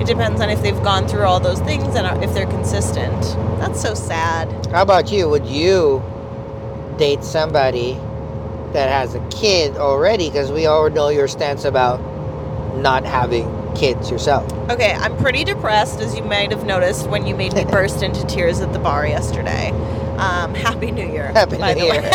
It 0.00 0.06
depends 0.08 0.40
on 0.40 0.50
if 0.50 0.60
they've 0.60 0.82
gone 0.82 1.06
through 1.06 1.22
all 1.24 1.38
those 1.38 1.60
things 1.60 1.94
and 1.94 2.22
if 2.24 2.34
they're 2.34 2.46
consistent. 2.46 3.22
That's 3.60 3.80
so 3.80 3.94
sad. 3.94 4.48
How 4.72 4.82
about 4.82 5.10
you? 5.12 5.28
Would 5.28 5.46
you 5.46 6.02
date 6.98 7.22
somebody 7.22 7.92
that 8.72 8.88
has 8.90 9.14
a 9.14 9.20
kid 9.28 9.76
already? 9.76 10.28
Because 10.30 10.50
we 10.50 10.66
all 10.66 10.90
know 10.90 11.10
your 11.10 11.28
stance 11.28 11.64
about 11.64 12.00
not 12.82 13.04
having 13.04 13.48
kids 13.74 14.10
yourself. 14.10 14.50
Okay, 14.70 14.92
I'm 14.92 15.16
pretty 15.16 15.44
depressed, 15.44 16.00
as 16.00 16.16
you 16.16 16.22
might 16.22 16.50
have 16.50 16.64
noticed 16.64 17.08
when 17.08 17.26
you 17.26 17.34
made 17.34 17.54
me 17.54 17.64
burst 17.70 18.02
into 18.02 18.24
tears 18.26 18.60
at 18.60 18.72
the 18.72 18.78
bar 18.78 19.06
yesterday. 19.06 19.70
Um, 20.18 20.54
Happy 20.54 20.90
New 20.90 21.06
Year. 21.06 21.32
Happy 21.32 21.58
New. 21.58 21.84
Year. 21.84 22.02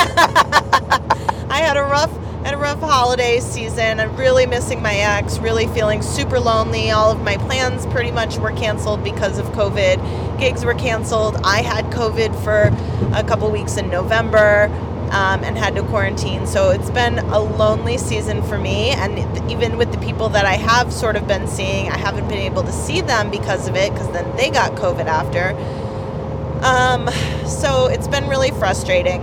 I 1.49 1.61
had 1.61 1.77
a 1.77 1.83
rough 1.83 2.11
had 2.43 2.53
a 2.53 2.57
rough 2.57 2.79
holiday 2.79 3.39
season. 3.41 3.99
I'm 3.99 4.15
really 4.15 4.45
missing 4.45 4.81
my 4.81 4.95
ex, 4.95 5.37
really 5.39 5.67
feeling 5.67 6.01
super 6.01 6.39
lonely. 6.39 6.89
All 6.89 7.11
of 7.11 7.21
my 7.21 7.35
plans 7.37 7.85
pretty 7.87 8.11
much 8.11 8.37
were 8.37 8.53
canceled 8.53 9.03
because 9.03 9.37
of 9.37 9.45
COVID. 9.47 10.39
Gigs 10.39 10.63
were 10.63 10.73
canceled. 10.73 11.35
I 11.43 11.61
had 11.61 11.85
COVID 11.85 12.33
for 12.43 12.71
a 13.13 13.23
couple 13.23 13.51
weeks 13.51 13.75
in 13.75 13.89
November. 13.89 14.69
Um, 15.09 15.43
and 15.43 15.57
had 15.57 15.73
to 15.73 15.81
quarantine. 15.81 16.45
So 16.45 16.69
it's 16.69 16.91
been 16.91 17.17
a 17.17 17.39
lonely 17.39 17.97
season 17.97 18.43
for 18.43 18.59
me. 18.59 18.91
And 18.91 19.17
even 19.51 19.77
with 19.77 19.91
the 19.91 19.97
people 19.97 20.29
that 20.29 20.45
I 20.45 20.53
have 20.53 20.93
sort 20.93 21.15
of 21.15 21.27
been 21.27 21.47
seeing, 21.47 21.89
I 21.89 21.97
haven't 21.97 22.27
been 22.27 22.37
able 22.37 22.61
to 22.61 22.71
see 22.71 23.01
them 23.01 23.31
because 23.31 23.67
of 23.67 23.75
it, 23.75 23.91
because 23.91 24.11
then 24.11 24.37
they 24.37 24.51
got 24.51 24.73
COVID 24.73 25.07
after. 25.07 25.55
Um, 26.63 27.09
so 27.47 27.87
it's 27.87 28.07
been 28.07 28.27
really 28.27 28.51
frustrating. 28.51 29.21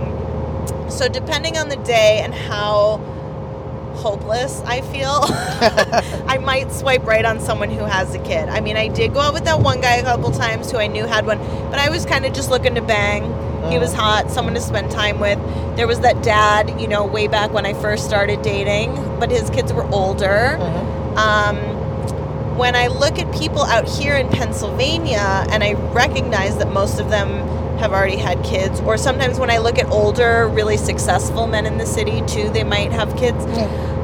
So 0.89 1.07
depending 1.07 1.57
on 1.57 1.69
the 1.69 1.75
day 1.77 2.21
and 2.23 2.33
how 2.33 2.97
hopeless 3.95 4.61
I 4.65 4.81
feel, 4.81 5.21
I 6.27 6.37
might 6.41 6.71
swipe 6.71 7.03
right 7.05 7.25
on 7.25 7.39
someone 7.39 7.69
who 7.69 7.83
has 7.83 8.13
a 8.15 8.19
kid. 8.19 8.49
I 8.49 8.61
mean, 8.61 8.77
I 8.77 8.87
did 8.87 9.13
go 9.13 9.19
out 9.19 9.33
with 9.33 9.45
that 9.45 9.59
one 9.59 9.81
guy 9.81 9.95
a 9.95 10.03
couple 10.03 10.31
times 10.31 10.71
who 10.71 10.77
I 10.77 10.87
knew 10.87 11.05
had 11.05 11.25
one, 11.25 11.37
but 11.69 11.79
I 11.79 11.89
was 11.89 12.05
kind 12.05 12.25
of 12.25 12.33
just 12.33 12.49
looking 12.49 12.75
to 12.75 12.81
bang. 12.81 13.23
He 13.69 13.77
was 13.79 13.93
hot, 13.93 14.31
someone 14.31 14.53
to 14.55 14.61
spend 14.61 14.91
time 14.91 15.19
with. 15.19 15.39
There 15.75 15.87
was 15.87 15.99
that 16.01 16.23
dad, 16.23 16.79
you 16.79 16.87
know, 16.87 17.05
way 17.05 17.27
back 17.27 17.51
when 17.53 17.65
I 17.65 17.73
first 17.73 18.05
started 18.05 18.41
dating, 18.41 18.93
but 19.19 19.29
his 19.31 19.49
kids 19.49 19.71
were 19.73 19.85
older. 19.91 20.57
Mhm. 20.59 21.17
Um, 21.17 21.57
when 22.57 22.75
I 22.75 22.87
look 22.87 23.19
at 23.19 23.31
people 23.31 23.63
out 23.63 23.87
here 23.87 24.15
in 24.15 24.29
Pennsylvania 24.29 25.45
and 25.51 25.63
I 25.63 25.73
recognize 25.93 26.57
that 26.57 26.71
most 26.73 26.99
of 26.99 27.09
them 27.09 27.29
have 27.77 27.91
already 27.93 28.15
had 28.17 28.41
kids, 28.43 28.81
or 28.81 28.97
sometimes 28.97 29.39
when 29.39 29.51
I 29.51 29.59
look 29.59 29.77
at 29.77 29.91
older, 29.91 30.47
really 30.47 30.77
successful 30.77 31.45
men 31.45 31.67
in 31.67 31.77
the 31.77 31.85
city 31.85 32.23
too, 32.25 32.49
they 32.49 32.63
might 32.63 32.91
have 32.91 33.15
kids. 33.15 33.45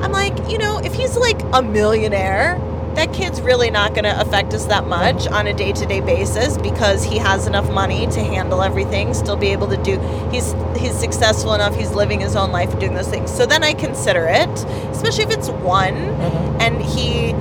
I'm 0.04 0.12
like, 0.12 0.38
you 0.52 0.60
know, 0.60 0.78
if 0.84 0.94
he's 0.94 1.18
like 1.18 1.42
a 1.54 1.62
millionaire, 1.64 2.60
that 2.96 3.12
kid's 3.14 3.42
really 3.42 3.72
not 3.72 3.92
going 3.94 4.04
to 4.04 4.22
affect 4.22 4.54
us 4.54 4.66
that 4.66 4.86
much 4.88 5.28
on 5.28 5.48
a 5.48 5.54
day-to-day 5.54 6.00
basis 6.02 6.58
because 6.58 7.04
he 7.04 7.18
has 7.18 7.48
enough 7.48 7.70
money 7.72 8.06
to 8.08 8.20
handle 8.20 8.62
everything 8.62 9.14
still 9.14 9.36
be 9.36 9.48
able 9.48 9.68
to 9.68 9.78
do 9.78 10.00
he's 10.32 10.54
he's 10.78 10.94
successful 10.98 11.54
enough 11.54 11.76
he's 11.76 11.92
living 11.92 12.20
his 12.20 12.36
own 12.36 12.52
life 12.52 12.70
and 12.72 12.80
doing 12.80 12.94
those 12.94 13.08
things. 13.10 13.32
So 13.32 13.46
then 13.46 13.64
i 13.64 13.74
consider 13.74 14.28
it 14.30 14.50
especially 14.92 15.24
if 15.24 15.32
it's 15.32 15.50
one 15.50 15.94
Mhm. 15.96 16.62
and 16.62 16.82
he 16.82 17.34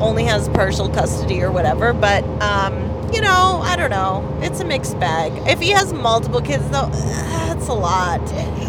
only 0.00 0.24
has 0.24 0.48
partial 0.48 0.88
custody 0.88 1.42
or 1.42 1.50
whatever 1.52 1.92
but 1.92 2.24
um 2.40 2.72
you 3.12 3.20
know 3.20 3.60
i 3.64 3.76
don't 3.76 3.90
know. 3.90 4.26
It's 4.40 4.60
a 4.60 4.64
mixed 4.64 4.98
bag. 4.98 5.32
If 5.46 5.60
he 5.60 5.70
has 5.70 5.92
multiple 5.92 6.40
kids 6.40 6.64
though 6.70 6.86
that's 6.86 7.68
a 7.68 7.74
lot. 7.74 8.20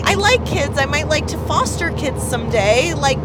I 0.03 0.15
like 0.15 0.45
kids. 0.45 0.77
I 0.77 0.85
might 0.85 1.07
like 1.07 1.27
to 1.27 1.37
foster 1.47 1.91
kids 1.91 2.21
someday. 2.23 2.93
Like 2.93 3.19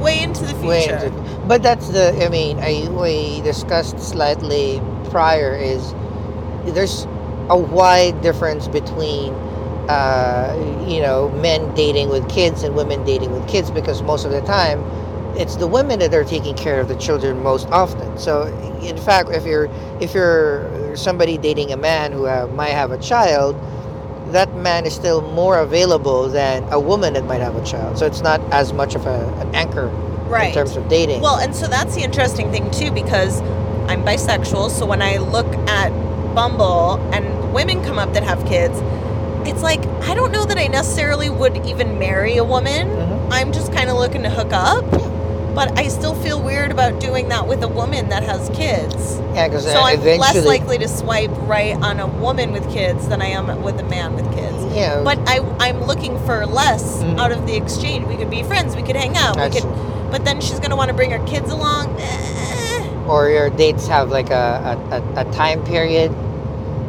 way 0.00 0.22
into 0.22 0.44
the 0.44 0.54
future 0.54 0.96
into- 1.06 1.40
but 1.46 1.62
that's 1.62 1.88
the. 1.90 2.24
I 2.24 2.28
mean, 2.28 2.58
I 2.60 2.88
we 2.90 3.40
discussed 3.42 3.98
slightly 4.00 4.80
prior 5.10 5.54
is 5.54 5.94
there's 6.74 7.06
a 7.50 7.56
wide 7.58 8.20
difference 8.22 8.68
between 8.68 9.32
uh, 9.88 10.54
you 10.88 11.00
know 11.00 11.28
men 11.42 11.74
dating 11.74 12.08
with 12.08 12.28
kids 12.30 12.62
and 12.62 12.74
women 12.74 13.04
dating 13.04 13.30
with 13.32 13.46
kids 13.48 13.70
because 13.70 14.02
most 14.02 14.24
of 14.24 14.32
the 14.32 14.40
time 14.42 14.80
it's 15.36 15.56
the 15.56 15.66
women 15.66 15.98
that 15.98 16.14
are 16.14 16.24
taking 16.24 16.54
care 16.56 16.80
of 16.80 16.88
the 16.88 16.96
children 16.96 17.42
most 17.42 17.68
often. 17.68 18.16
So 18.18 18.44
in 18.82 18.96
fact, 18.96 19.30
if 19.30 19.44
you're 19.44 19.68
if 20.00 20.14
you're 20.14 20.96
somebody 20.96 21.38
dating 21.38 21.72
a 21.72 21.76
man 21.76 22.12
who 22.12 22.26
uh, 22.26 22.46
might 22.54 22.70
have 22.70 22.92
a 22.92 22.98
child, 22.98 23.56
that 24.34 24.52
man 24.56 24.84
is 24.84 24.92
still 24.92 25.22
more 25.32 25.58
available 25.60 26.28
than 26.28 26.64
a 26.72 26.78
woman 26.78 27.14
that 27.14 27.24
might 27.24 27.40
have 27.40 27.54
a 27.54 27.64
child. 27.64 27.96
So 27.96 28.04
it's 28.04 28.20
not 28.20 28.40
as 28.52 28.72
much 28.72 28.96
of 28.96 29.06
a, 29.06 29.28
an 29.40 29.54
anchor 29.54 29.86
right 30.26 30.48
in 30.48 30.54
terms 30.54 30.76
of 30.76 30.88
dating. 30.88 31.20
Well, 31.20 31.38
and 31.38 31.54
so 31.54 31.68
that's 31.68 31.94
the 31.94 32.02
interesting 32.02 32.50
thing 32.50 32.68
too, 32.72 32.90
because 32.90 33.40
I'm 33.88 34.02
bisexual. 34.02 34.70
So 34.70 34.86
when 34.86 35.00
I 35.02 35.18
look 35.18 35.46
at 35.68 35.90
Bumble 36.34 36.96
and 37.14 37.54
women 37.54 37.82
come 37.84 37.96
up 37.96 38.12
that 38.14 38.24
have 38.24 38.44
kids, 38.44 38.76
it's 39.48 39.62
like 39.62 39.84
I 40.02 40.14
don't 40.14 40.32
know 40.32 40.44
that 40.44 40.58
I 40.58 40.66
necessarily 40.66 41.30
would 41.30 41.64
even 41.64 41.98
marry 42.00 42.36
a 42.36 42.44
woman. 42.44 42.88
Mhm. 42.88 43.28
I'm 43.30 43.52
just 43.52 43.72
kind 43.72 43.88
of 43.88 43.96
looking 43.96 44.24
to 44.24 44.30
hook 44.30 44.52
up. 44.52 44.84
But 45.54 45.78
I 45.78 45.88
still 45.88 46.14
feel 46.14 46.42
weird 46.42 46.72
about 46.72 46.98
doing 47.00 47.28
that 47.28 47.46
with 47.46 47.62
a 47.62 47.68
woman 47.68 48.08
that 48.08 48.22
has 48.24 48.48
kids. 48.50 49.18
yeah, 49.34 49.46
because 49.48 49.64
So 49.64 49.80
I'm 49.80 50.02
less 50.02 50.44
likely 50.44 50.78
to 50.78 50.88
swipe 50.88 51.30
right 51.48 51.76
on 51.76 52.00
a 52.00 52.06
woman 52.06 52.52
with 52.52 52.68
kids 52.72 53.06
than 53.08 53.22
I 53.22 53.26
am 53.26 53.62
with 53.62 53.78
a 53.78 53.84
man 53.84 54.14
with 54.14 54.24
kids. 54.34 54.56
yeah, 54.74 55.00
But 55.04 55.18
I, 55.28 55.38
I'm 55.60 55.84
looking 55.84 56.18
for 56.26 56.44
less 56.46 57.02
Mhm. 57.02 57.18
out 57.20 57.30
of 57.32 57.46
the 57.46 57.54
exchange. 57.56 58.06
We 58.06 58.16
could 58.16 58.30
be 58.30 58.42
friends. 58.42 58.74
We 58.74 58.82
could 58.82 58.96
hang 58.96 59.16
out. 59.16 59.36
We 59.36 59.42
That's 59.42 59.60
could, 59.60 60.10
but 60.10 60.24
then 60.24 60.40
she's 60.40 60.58
gonna 60.58 60.76
want 60.76 60.88
to 60.88 60.94
bring 60.94 61.10
her 61.12 61.24
kids 61.26 61.50
along. 61.52 61.96
Eh. 62.00 62.88
or 63.06 63.28
your 63.28 63.50
dates 63.50 63.86
have 63.86 64.08
like 64.10 64.30
a, 64.30 64.78
a, 64.90 64.96
a, 64.96 65.28
a 65.28 65.32
time 65.32 65.62
period 65.64 66.10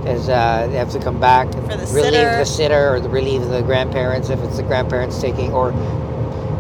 because 0.02 0.30
uh, 0.30 0.66
they 0.72 0.78
have 0.78 0.90
to 0.92 1.00
come 1.00 1.20
back 1.20 1.52
For 1.52 1.62
the 1.62 1.88
relieve 1.94 2.14
sitter. 2.14 2.38
the 2.38 2.46
sitter 2.46 2.94
or 2.96 3.00
the, 3.02 3.10
relieve 3.10 3.46
the 3.50 3.62
grandparents 3.62 4.30
if 4.30 4.40
it's 4.44 4.56
the 4.58 4.64
grandparents 4.64 5.20
taking 5.20 5.52
or 5.52 5.72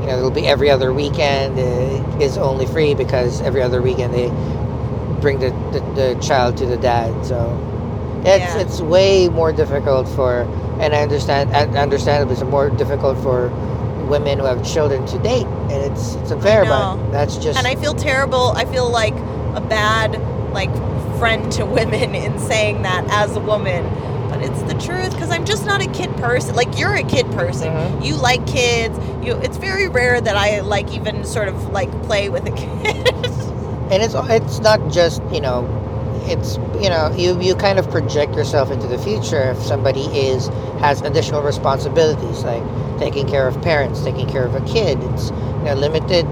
you 0.05 0.11
know 0.11 0.17
it'll 0.19 0.29
be 0.31 0.45
every 0.47 0.69
other 0.69 0.93
weekend 0.93 1.57
uh, 1.57 2.19
is 2.19 2.37
only 2.37 2.65
free 2.67 2.93
because 2.93 3.41
every 3.41 3.61
other 3.61 3.81
weekend 3.81 4.13
they 4.13 4.29
bring 5.19 5.39
the, 5.39 5.49
the, 5.71 5.79
the 5.95 6.19
child 6.21 6.55
to 6.57 6.65
the 6.67 6.77
dad 6.77 7.25
so 7.25 7.37
it's 8.23 8.53
Yeah. 8.55 8.59
it's 8.61 8.81
way 8.81 9.27
more 9.29 9.51
difficult 9.51 10.07
for 10.09 10.41
and 10.79 10.93
I 10.93 11.01
understand 11.01 11.51
and 11.53 11.75
understandably 11.75 12.33
it's 12.35 12.43
more 12.43 12.69
difficult 12.69 13.17
for 13.23 13.49
women 14.07 14.37
who 14.37 14.45
have 14.45 14.63
children 14.63 15.05
to 15.07 15.17
date 15.19 15.47
and 15.47 15.91
it's 15.91 16.13
it's 16.15 16.31
unfair 16.31 16.63
but 16.65 17.11
that's 17.11 17.37
just 17.37 17.57
And 17.57 17.65
I 17.65 17.73
feel 17.75 17.95
terrible. 17.95 18.51
I 18.51 18.65
feel 18.65 18.87
like 18.89 19.15
a 19.55 19.61
bad 19.67 20.21
like 20.53 20.71
friend 21.17 21.51
to 21.53 21.65
women 21.65 22.13
in 22.25 22.37
saying 22.37 22.83
that 22.83 23.05
as 23.09 23.35
a 23.35 23.39
woman. 23.39 23.83
But 24.29 24.41
it's 24.41 24.61
the 24.63 24.73
truth 24.73 25.11
because 25.11 25.31
I'm 25.31 25.45
just 25.45 25.65
not 25.65 25.81
a 25.81 25.89
kid 25.91 26.15
person. 26.17 26.55
Like 26.55 26.77
you're 26.77 26.95
a 26.95 27.03
kid 27.03 27.25
person. 27.31 27.69
Mhm. 27.69 28.05
You 28.05 28.15
like 28.15 28.45
kids. 28.47 28.97
You. 29.25 29.35
It's 29.37 29.57
very 29.57 29.87
rare 29.87 30.19
that 30.21 30.35
I 30.35 30.59
like 30.61 30.91
even 30.93 31.23
sort 31.23 31.47
of 31.47 31.69
like 31.71 31.91
play 32.03 32.29
with 32.29 32.45
a 32.47 32.51
kid. 32.51 33.07
and 33.91 34.01
it's 34.01 34.15
it's 34.15 34.59
not 34.59 34.91
just 34.91 35.21
you 35.31 35.41
know 35.41 35.63
it's 36.27 36.57
you 36.81 36.89
know 36.89 37.13
you 37.15 37.39
you 37.39 37.55
kind 37.55 37.77
of 37.77 37.89
project 37.91 38.33
yourself 38.35 38.71
into 38.71 38.87
the 38.87 38.97
future 38.97 39.51
if 39.51 39.61
somebody 39.61 40.05
is 40.17 40.47
has 40.79 41.01
additional 41.01 41.41
responsibilities 41.43 42.43
like 42.43 42.63
taking 42.97 43.27
care 43.27 43.47
of 43.47 43.61
parents 43.61 44.03
taking 44.03 44.27
care 44.27 44.43
of 44.43 44.55
a 44.55 44.61
kid 44.65 44.97
it's 45.13 45.29
you 45.29 45.65
know 45.65 45.75
limited 45.75 46.25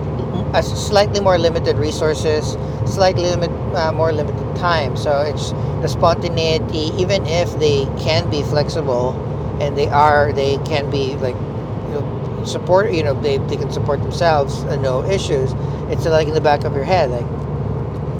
a 0.55 0.63
slightly 0.63 1.19
more 1.19 1.37
limited 1.37 1.77
resources 1.77 2.55
slightly 2.87 3.23
limit, 3.23 3.51
uh, 3.75 3.91
more 3.91 4.11
limited 4.11 4.55
time. 4.55 4.95
So 4.97 5.21
it's 5.21 5.51
the 5.81 5.87
spontaneity 5.87 6.91
even 6.97 7.25
if 7.25 7.51
they 7.59 7.85
can 8.03 8.29
be 8.29 8.41
flexible 8.43 9.11
and 9.61 9.77
they 9.77 9.87
are 9.87 10.31
they 10.33 10.57
can 10.65 10.89
be 10.89 11.15
like 11.17 11.35
you 11.35 11.93
know 11.93 12.43
support 12.45 12.91
you 12.93 13.03
know 13.03 13.13
they, 13.21 13.37
they 13.37 13.57
can 13.57 13.71
support 13.71 14.01
themselves 14.01 14.61
and 14.63 14.81
no 14.81 15.03
issues 15.03 15.51
it's 15.89 16.05
like 16.05 16.27
in 16.27 16.33
the 16.33 16.41
back 16.41 16.63
of 16.63 16.73
your 16.73 16.83
head 16.85 17.09
like 17.11 17.25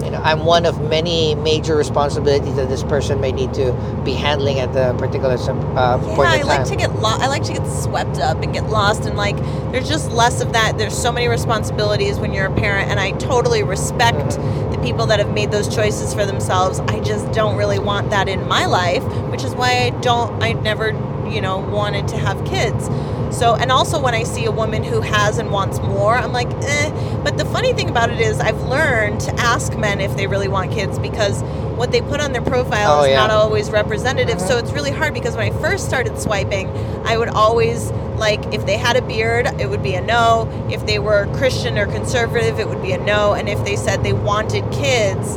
you 0.04 0.10
know, 0.10 0.20
I'm 0.22 0.44
one 0.44 0.66
of 0.66 0.80
many 0.90 1.34
major 1.34 1.76
responsibilities 1.76 2.56
that 2.56 2.68
this 2.68 2.82
person 2.82 3.20
may 3.20 3.32
need 3.32 3.54
to 3.54 3.72
be 4.04 4.12
handling 4.12 4.60
at 4.60 4.72
the 4.72 4.92
particular 4.98 5.34
uh, 5.34 5.98
Yeah, 6.06 6.14
point 6.14 6.28
I 6.28 6.40
in 6.40 6.46
like 6.46 6.64
to 6.66 6.76
get 6.76 6.94
lo- 7.00 7.16
I 7.18 7.26
like 7.28 7.42
to 7.44 7.52
get 7.54 7.66
swept 7.66 8.18
up 8.18 8.42
and 8.42 8.52
get 8.52 8.68
lost 8.68 9.06
and 9.06 9.16
like 9.16 9.36
there's 9.72 9.88
just 9.88 10.10
less 10.12 10.40
of 10.42 10.52
that. 10.52 10.76
There's 10.78 10.96
so 10.96 11.10
many 11.10 11.28
responsibilities 11.28 12.18
when 12.18 12.32
you're 12.34 12.46
a 12.46 12.54
parent 12.54 12.90
and 12.90 13.00
I 13.00 13.12
totally 13.12 13.62
respect 13.62 14.18
Mm-hmm. 14.18 14.72
the 14.72 14.78
people 14.78 15.06
that 15.06 15.18
have 15.18 15.32
made 15.32 15.50
those 15.50 15.74
choices 15.74 16.12
for 16.14 16.26
themselves. 16.26 16.80
I 16.80 17.00
just 17.00 17.30
don't 17.32 17.56
really 17.56 17.78
want 17.78 18.10
that 18.10 18.28
in 18.28 18.46
my 18.46 18.66
life, 18.66 19.02
which 19.30 19.42
is 19.44 19.54
why 19.54 19.84
I 19.86 19.90
don't 20.00 20.42
I 20.42 20.52
never, 20.52 20.88
you 21.28 21.40
know, 21.40 21.58
wanted 21.58 22.08
to 22.08 22.16
have 22.18 22.44
kids. 22.44 22.88
So, 23.34 23.54
and 23.56 23.70
also 23.72 24.00
when 24.00 24.14
I 24.14 24.22
see 24.22 24.44
a 24.44 24.50
woman 24.52 24.84
who 24.84 25.00
has 25.00 25.38
and 25.38 25.50
wants 25.50 25.78
more, 25.80 26.14
I'm 26.14 26.32
like, 26.32 26.48
eh. 26.62 26.90
But 27.24 27.36
the 27.36 27.44
funny 27.46 27.72
thing 27.72 27.88
about 27.90 28.10
it 28.10 28.20
is, 28.20 28.38
I've 28.40 28.60
learned 28.62 29.20
to 29.22 29.34
ask 29.34 29.76
men 29.76 30.00
if 30.00 30.16
they 30.16 30.26
really 30.26 30.48
want 30.48 30.70
kids 30.72 30.98
because 30.98 31.42
what 31.76 31.90
they 31.90 32.00
put 32.00 32.20
on 32.20 32.32
their 32.32 32.42
profile 32.42 33.00
Oh, 33.00 33.02
is 33.02 33.10
yeah. 33.10 33.16
not 33.16 33.30
always 33.30 33.70
representative. 33.70 34.38
Mhm. 34.38 34.46
So 34.48 34.58
it's 34.58 34.70
really 34.72 34.92
hard 34.92 35.12
because 35.12 35.36
when 35.36 35.52
I 35.52 35.56
first 35.58 35.86
started 35.86 36.18
swiping, 36.20 36.70
I 37.04 37.16
would 37.18 37.28
always 37.28 37.90
like 38.16 38.54
if 38.54 38.64
they 38.64 38.76
had 38.76 38.94
a 38.96 39.02
beard, 39.02 39.48
it 39.58 39.68
would 39.68 39.82
be 39.82 39.94
a 39.94 40.00
no. 40.00 40.48
If 40.70 40.86
they 40.86 41.00
were 41.00 41.26
Christian 41.34 41.76
or 41.76 41.86
conservative, 41.86 42.60
it 42.60 42.68
would 42.68 42.80
be 42.82 42.92
a 42.92 42.98
no. 42.98 43.32
And 43.32 43.48
if 43.48 43.64
they 43.64 43.74
said 43.74 44.04
they 44.04 44.12
wanted 44.12 44.62
kids, 44.70 45.36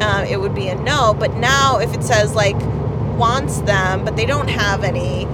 uh, 0.00 0.24
it 0.28 0.40
would 0.40 0.54
be 0.54 0.68
a 0.68 0.76
no. 0.76 1.14
But 1.18 1.34
now, 1.34 1.78
if 1.78 1.92
it 1.92 2.04
says 2.04 2.36
like 2.36 2.56
wants 3.18 3.58
them, 3.62 4.04
but 4.04 4.16
they 4.16 4.26
don't 4.26 4.48
have 4.48 4.84
any, 4.84 5.26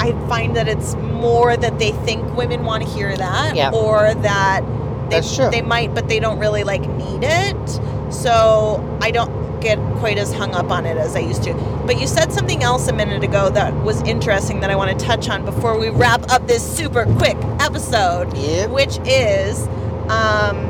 I 0.00 0.12
find 0.28 0.56
that 0.56 0.66
it's 0.66 0.94
more 0.96 1.56
that 1.56 1.78
they 1.78 1.92
think 1.92 2.36
women 2.36 2.64
want 2.64 2.82
to 2.82 2.88
hear 2.88 3.14
that, 3.16 3.54
Yeah. 3.54 3.70
or 3.72 4.14
that 4.14 4.62
they, 5.10 5.20
they 5.50 5.62
might, 5.62 5.94
but 5.94 6.08
they 6.08 6.18
don't 6.20 6.38
really 6.38 6.64
like 6.64 6.80
need 6.88 7.20
it. 7.22 7.80
So 8.12 8.98
I 9.02 9.10
don't 9.10 9.60
get 9.60 9.78
quite 9.98 10.16
as 10.16 10.32
hung 10.32 10.54
up 10.54 10.70
on 10.70 10.86
it 10.86 10.96
as 10.96 11.14
I 11.14 11.18
used 11.18 11.42
to. 11.44 11.52
But 11.86 12.00
you 12.00 12.06
said 12.06 12.32
something 12.32 12.62
else 12.62 12.88
a 12.88 12.92
minute 12.94 13.22
ago 13.22 13.50
that 13.50 13.74
was 13.84 14.00
interesting 14.02 14.60
that 14.60 14.70
I 14.70 14.76
want 14.76 14.98
to 14.98 15.04
touch 15.04 15.28
on 15.28 15.44
before 15.44 15.78
we 15.78 15.90
wrap 15.90 16.30
up 16.30 16.46
this 16.46 16.62
super 16.76 17.04
quick 17.18 17.36
episode 17.60 18.34
Yep. 18.36 18.70
which 18.70 18.98
is 19.04 19.66
um, 20.08 20.66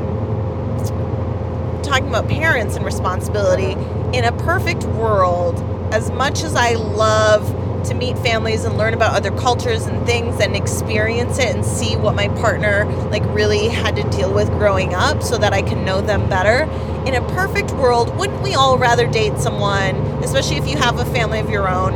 talking 1.83 2.07
about 2.09 2.27
parents 2.27 2.75
and 2.75 2.85
responsibility. 2.85 3.73
In 4.17 4.25
a 4.25 4.31
perfect 4.43 4.83
world, 4.83 5.59
as 5.93 6.11
much 6.11 6.43
as 6.43 6.55
I 6.55 6.73
love 6.73 7.49
to 7.85 7.93
meet 7.93 8.17
families 8.19 8.65
and 8.65 8.77
learn 8.77 8.93
about 8.93 9.15
other 9.15 9.31
cultures 9.31 9.85
and 9.85 10.05
things 10.05 10.39
and 10.39 10.55
experience 10.55 11.39
it 11.39 11.55
and 11.55 11.65
see 11.65 11.95
what 11.95 12.15
my 12.15 12.27
partner 12.29 12.85
like 13.09 13.23
really 13.27 13.67
had 13.67 13.95
to 13.95 14.03
deal 14.09 14.33
with 14.33 14.47
growing 14.51 14.93
up 14.93 15.21
so 15.23 15.37
that 15.37 15.53
I 15.53 15.61
can 15.61 15.83
know 15.85 16.01
them 16.01 16.29
better. 16.29 16.63
In 17.07 17.15
a 17.15 17.21
perfect 17.33 17.71
world, 17.71 18.15
wouldn't 18.17 18.41
we 18.41 18.53
all 18.53 18.77
rather 18.77 19.07
date 19.07 19.37
someone, 19.37 19.95
especially 20.23 20.57
if 20.57 20.67
you 20.67 20.77
have 20.77 20.99
a 20.99 21.05
family 21.05 21.39
of 21.39 21.49
your 21.49 21.67
own, 21.67 21.93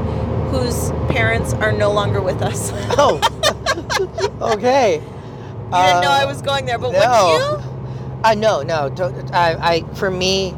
whose 0.49 0.91
parents 1.09 1.53
are 1.53 1.71
no 1.71 1.91
longer 1.91 2.21
with 2.21 2.41
us? 2.41 2.71
Oh, 2.97 3.19
okay. 4.55 4.95
You 4.95 5.01
didn't 5.01 6.01
know 6.01 6.11
I 6.11 6.25
was 6.25 6.41
going 6.41 6.65
there, 6.65 6.77
but 6.77 6.91
no. 6.91 6.99
wouldn't 6.99 7.63
you? 7.63 8.21
Uh, 8.23 8.33
no, 8.35 8.61
no. 8.63 8.93
I, 9.33 9.73
I, 9.73 9.93
for 9.95 10.09
me, 10.09 10.55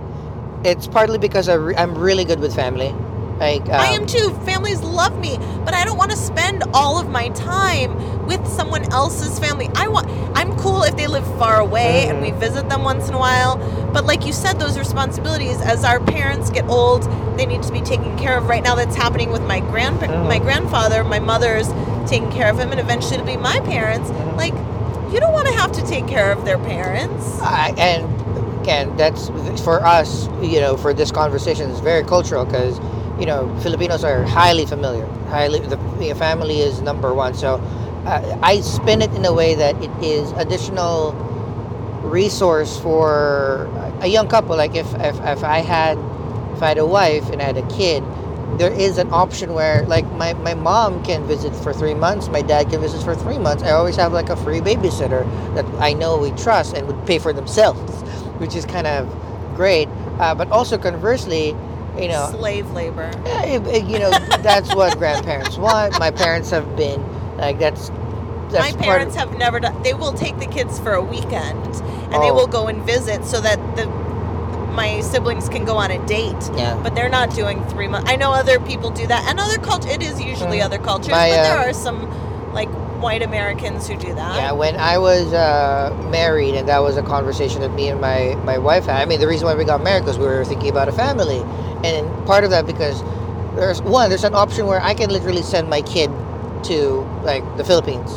it's 0.63 0.87
partly 0.87 1.17
because 1.17 1.49
I 1.49 1.55
re- 1.55 1.75
I'm 1.75 1.97
really 1.97 2.25
good 2.25 2.39
with 2.39 2.55
family. 2.55 2.93
Like 3.39 3.63
um, 3.69 3.79
I 3.79 3.87
am 3.87 4.05
too. 4.05 4.31
Families 4.45 4.81
love 4.81 5.17
me, 5.19 5.37
but 5.63 5.73
I 5.73 5.83
don't 5.85 5.97
want 5.97 6.11
to 6.11 6.17
spend 6.17 6.63
all 6.73 6.99
of 6.99 7.09
my 7.09 7.29
time 7.29 8.25
with 8.25 8.45
someone 8.47 8.91
else's 8.91 9.37
family. 9.39 9.69
I 9.75 9.87
want 9.87 10.07
I'm 10.35 10.55
cool 10.57 10.83
if 10.83 10.95
they 10.97 11.07
live 11.07 11.25
far 11.37 11.59
away 11.59 12.07
and 12.07 12.21
we 12.21 12.29
Mhm. 12.31 12.39
visit 12.39 12.69
them 12.69 12.83
once 12.83 13.07
in 13.07 13.13
a 13.13 13.19
while, 13.19 13.57
but 13.93 14.05
like 14.05 14.25
you 14.25 14.33
said 14.33 14.59
those 14.59 14.77
responsibilities 14.77 15.61
as 15.61 15.83
our 15.83 15.99
parents 15.99 16.49
get 16.49 16.67
old, 16.67 17.07
they 17.37 17.45
need 17.45 17.63
to 17.63 17.71
be 17.71 17.81
taken 17.81 18.17
care 18.17 18.37
of. 18.37 18.49
Right 18.49 18.63
now 18.63 18.75
that's 18.75 18.95
happening 18.95 19.31
with 19.31 19.43
my 19.43 19.59
grandpa 19.59 20.07
Mhm. 20.07 20.27
my 20.27 20.39
grandfather, 20.39 21.03
my 21.03 21.19
mother's 21.19 21.69
taking 22.07 22.31
care 22.31 22.49
of 22.49 22.57
him 22.59 22.71
and 22.71 22.79
eventually 22.79 23.15
it'll 23.15 23.25
be 23.27 23.37
my 23.37 23.59
parents. 23.61 24.09
Mhm. 24.09 24.37
Like 24.37 24.53
you 25.13 25.19
don't 25.19 25.33
want 25.33 25.47
to 25.47 25.53
have 25.53 25.71
to 25.73 25.81
take 25.85 26.07
care 26.07 26.31
of 26.31 26.43
their 26.43 26.57
parents. 26.57 27.39
I, 27.41 27.73
and 27.77 28.03
again, 28.61 28.91
that's 28.97 29.29
for 29.63 29.85
us. 29.85 30.27
You 30.41 30.59
know, 30.59 30.75
for 30.75 30.93
this 30.93 31.11
conversation, 31.11 31.69
it's 31.69 31.79
very 31.79 32.03
cultural 32.03 32.43
because 32.45 32.79
you 33.19 33.25
know 33.25 33.47
Filipinos 33.61 34.03
are 34.03 34.23
highly 34.23 34.65
familiar. 34.65 35.05
Highly, 35.29 35.59
the 35.59 35.77
family 36.15 36.59
is 36.59 36.81
number 36.81 37.13
one. 37.13 37.33
So 37.33 37.55
uh, 38.05 38.39
I 38.41 38.61
spin 38.61 39.01
it 39.01 39.13
in 39.13 39.25
a 39.25 39.33
way 39.33 39.55
that 39.55 39.81
it 39.83 39.91
is 40.03 40.31
additional 40.33 41.13
resource 42.03 42.79
for 42.79 43.67
a 44.01 44.07
young 44.07 44.27
couple. 44.27 44.55
Like 44.55 44.75
if 44.75 44.87
if, 44.95 45.15
if 45.21 45.43
I 45.43 45.59
had 45.59 45.97
if 46.55 46.61
I 46.63 46.69
had 46.69 46.77
a 46.77 46.85
wife 46.85 47.29
and 47.29 47.41
I 47.41 47.45
had 47.45 47.57
a 47.57 47.67
kid, 47.67 48.03
there 48.57 48.71
is 48.71 48.97
an 48.97 49.11
option 49.11 49.53
where 49.53 49.85
like 49.85 50.05
my, 50.13 50.33
my 50.33 50.53
mom 50.53 51.03
can 51.03 51.25
visit 51.27 51.53
for 51.55 51.73
three 51.73 51.93
months 51.93 52.27
my 52.29 52.41
dad 52.41 52.69
can 52.69 52.81
visit 52.81 53.03
for 53.03 53.13
three 53.13 53.37
months 53.37 53.61
i 53.61 53.71
always 53.71 53.95
have 53.95 54.13
like 54.13 54.29
a 54.29 54.35
free 54.37 54.59
babysitter 54.59 55.23
that 55.53 55.65
i 55.79 55.93
know 55.93 56.17
we 56.17 56.31
trust 56.31 56.75
and 56.75 56.87
would 56.87 57.05
pay 57.05 57.19
for 57.19 57.33
themselves 57.33 58.01
which 58.39 58.55
is 58.55 58.65
kind 58.65 58.87
of 58.87 59.07
great 59.55 59.87
uh, 60.19 60.33
but 60.33 60.49
also 60.49 60.77
conversely 60.77 61.55
you 61.99 62.07
know 62.09 62.29
Slave 62.31 62.69
labor. 62.71 63.09
yeah, 63.25 63.43
it- 63.43 63.67
it- 63.67 63.85
you 63.85 63.99
know 63.99 64.11
that's 64.41 64.73
what 64.75 64.97
grandparents 64.97 65.57
want 65.57 65.97
my 65.99 66.11
parents 66.11 66.49
have 66.51 66.75
been 66.75 67.01
like 67.37 67.59
that's 67.59 67.89
that's 68.49 68.73
My 68.75 68.81
parents 68.81 69.15
of, 69.15 69.21
have 69.29 69.37
never 69.37 69.59
done. 69.59 69.81
They 69.83 69.93
will 69.93 70.13
take 70.13 70.39
the 70.39 70.45
kids 70.45 70.79
for 70.79 70.93
a 70.93 71.01
weekend, 71.01 71.65
and 71.65 72.13
they 72.23 72.31
Oh. 72.31 72.33
will 72.33 72.47
go 72.47 72.67
and 72.67 72.81
visit 72.83 73.25
so 73.25 73.41
that 73.41 73.59
the 73.75 73.85
my 74.73 75.01
siblings 75.01 75.49
can 75.49 75.65
go 75.65 75.75
on 75.75 75.91
a 75.91 75.97
date. 76.07 76.35
yeah 76.55 76.79
But 76.81 76.95
they're 76.95 77.09
not 77.09 77.33
doing 77.35 77.61
three 77.65 77.87
months. 77.89 78.09
I 78.09 78.15
know 78.15 78.31
other 78.31 78.59
people 78.61 78.89
do 78.91 79.05
that, 79.07 79.25
and 79.27 79.37
other 79.39 79.57
culture. 79.57 79.89
It 79.89 80.01
is 80.01 80.21
usually 80.21 80.59
Mm. 80.59 80.65
other 80.65 80.77
cultures, 80.77 81.09
My, 81.11 81.29
but 81.29 81.43
there 81.43 81.57
uh, 81.59 81.65
are 81.69 81.73
some 81.73 82.07
like 82.53 82.69
white 83.01 83.21
Americans 83.21 83.87
who 83.87 83.97
do 83.97 84.13
that. 84.13 84.35
Yeah, 84.35 84.51
when 84.51 84.75
I 84.75 84.97
was 84.97 85.33
uh, 85.33 85.95
married, 86.11 86.55
and 86.55 86.67
that 86.67 86.79
was 86.79 86.97
a 86.97 87.03
conversation 87.03 87.61
that 87.61 87.73
me 87.73 87.89
and 87.89 88.01
my, 88.01 88.35
my 88.43 88.57
wife 88.57 88.85
had. 88.85 89.01
I 89.01 89.05
mean, 89.05 89.19
the 89.19 89.27
reason 89.27 89.45
why 89.47 89.55
we 89.55 89.65
got 89.65 89.83
married 89.83 90.01
because 90.01 90.17
we 90.17 90.25
were 90.25 90.43
thinking 90.45 90.69
about 90.69 90.87
a 90.87 90.91
family, 90.91 91.39
and 91.83 92.07
part 92.25 92.43
of 92.43 92.49
that 92.51 92.65
because 92.65 93.01
there's 93.55 93.81
one, 93.81 94.09
there's 94.09 94.23
an 94.23 94.35
option 94.35 94.65
where 94.65 94.81
I 94.81 94.93
can 94.93 95.09
literally 95.09 95.41
send 95.41 95.69
my 95.69 95.81
kid 95.81 96.11
to 96.65 97.07
like 97.23 97.43
the 97.57 97.63
Philippines 97.63 98.11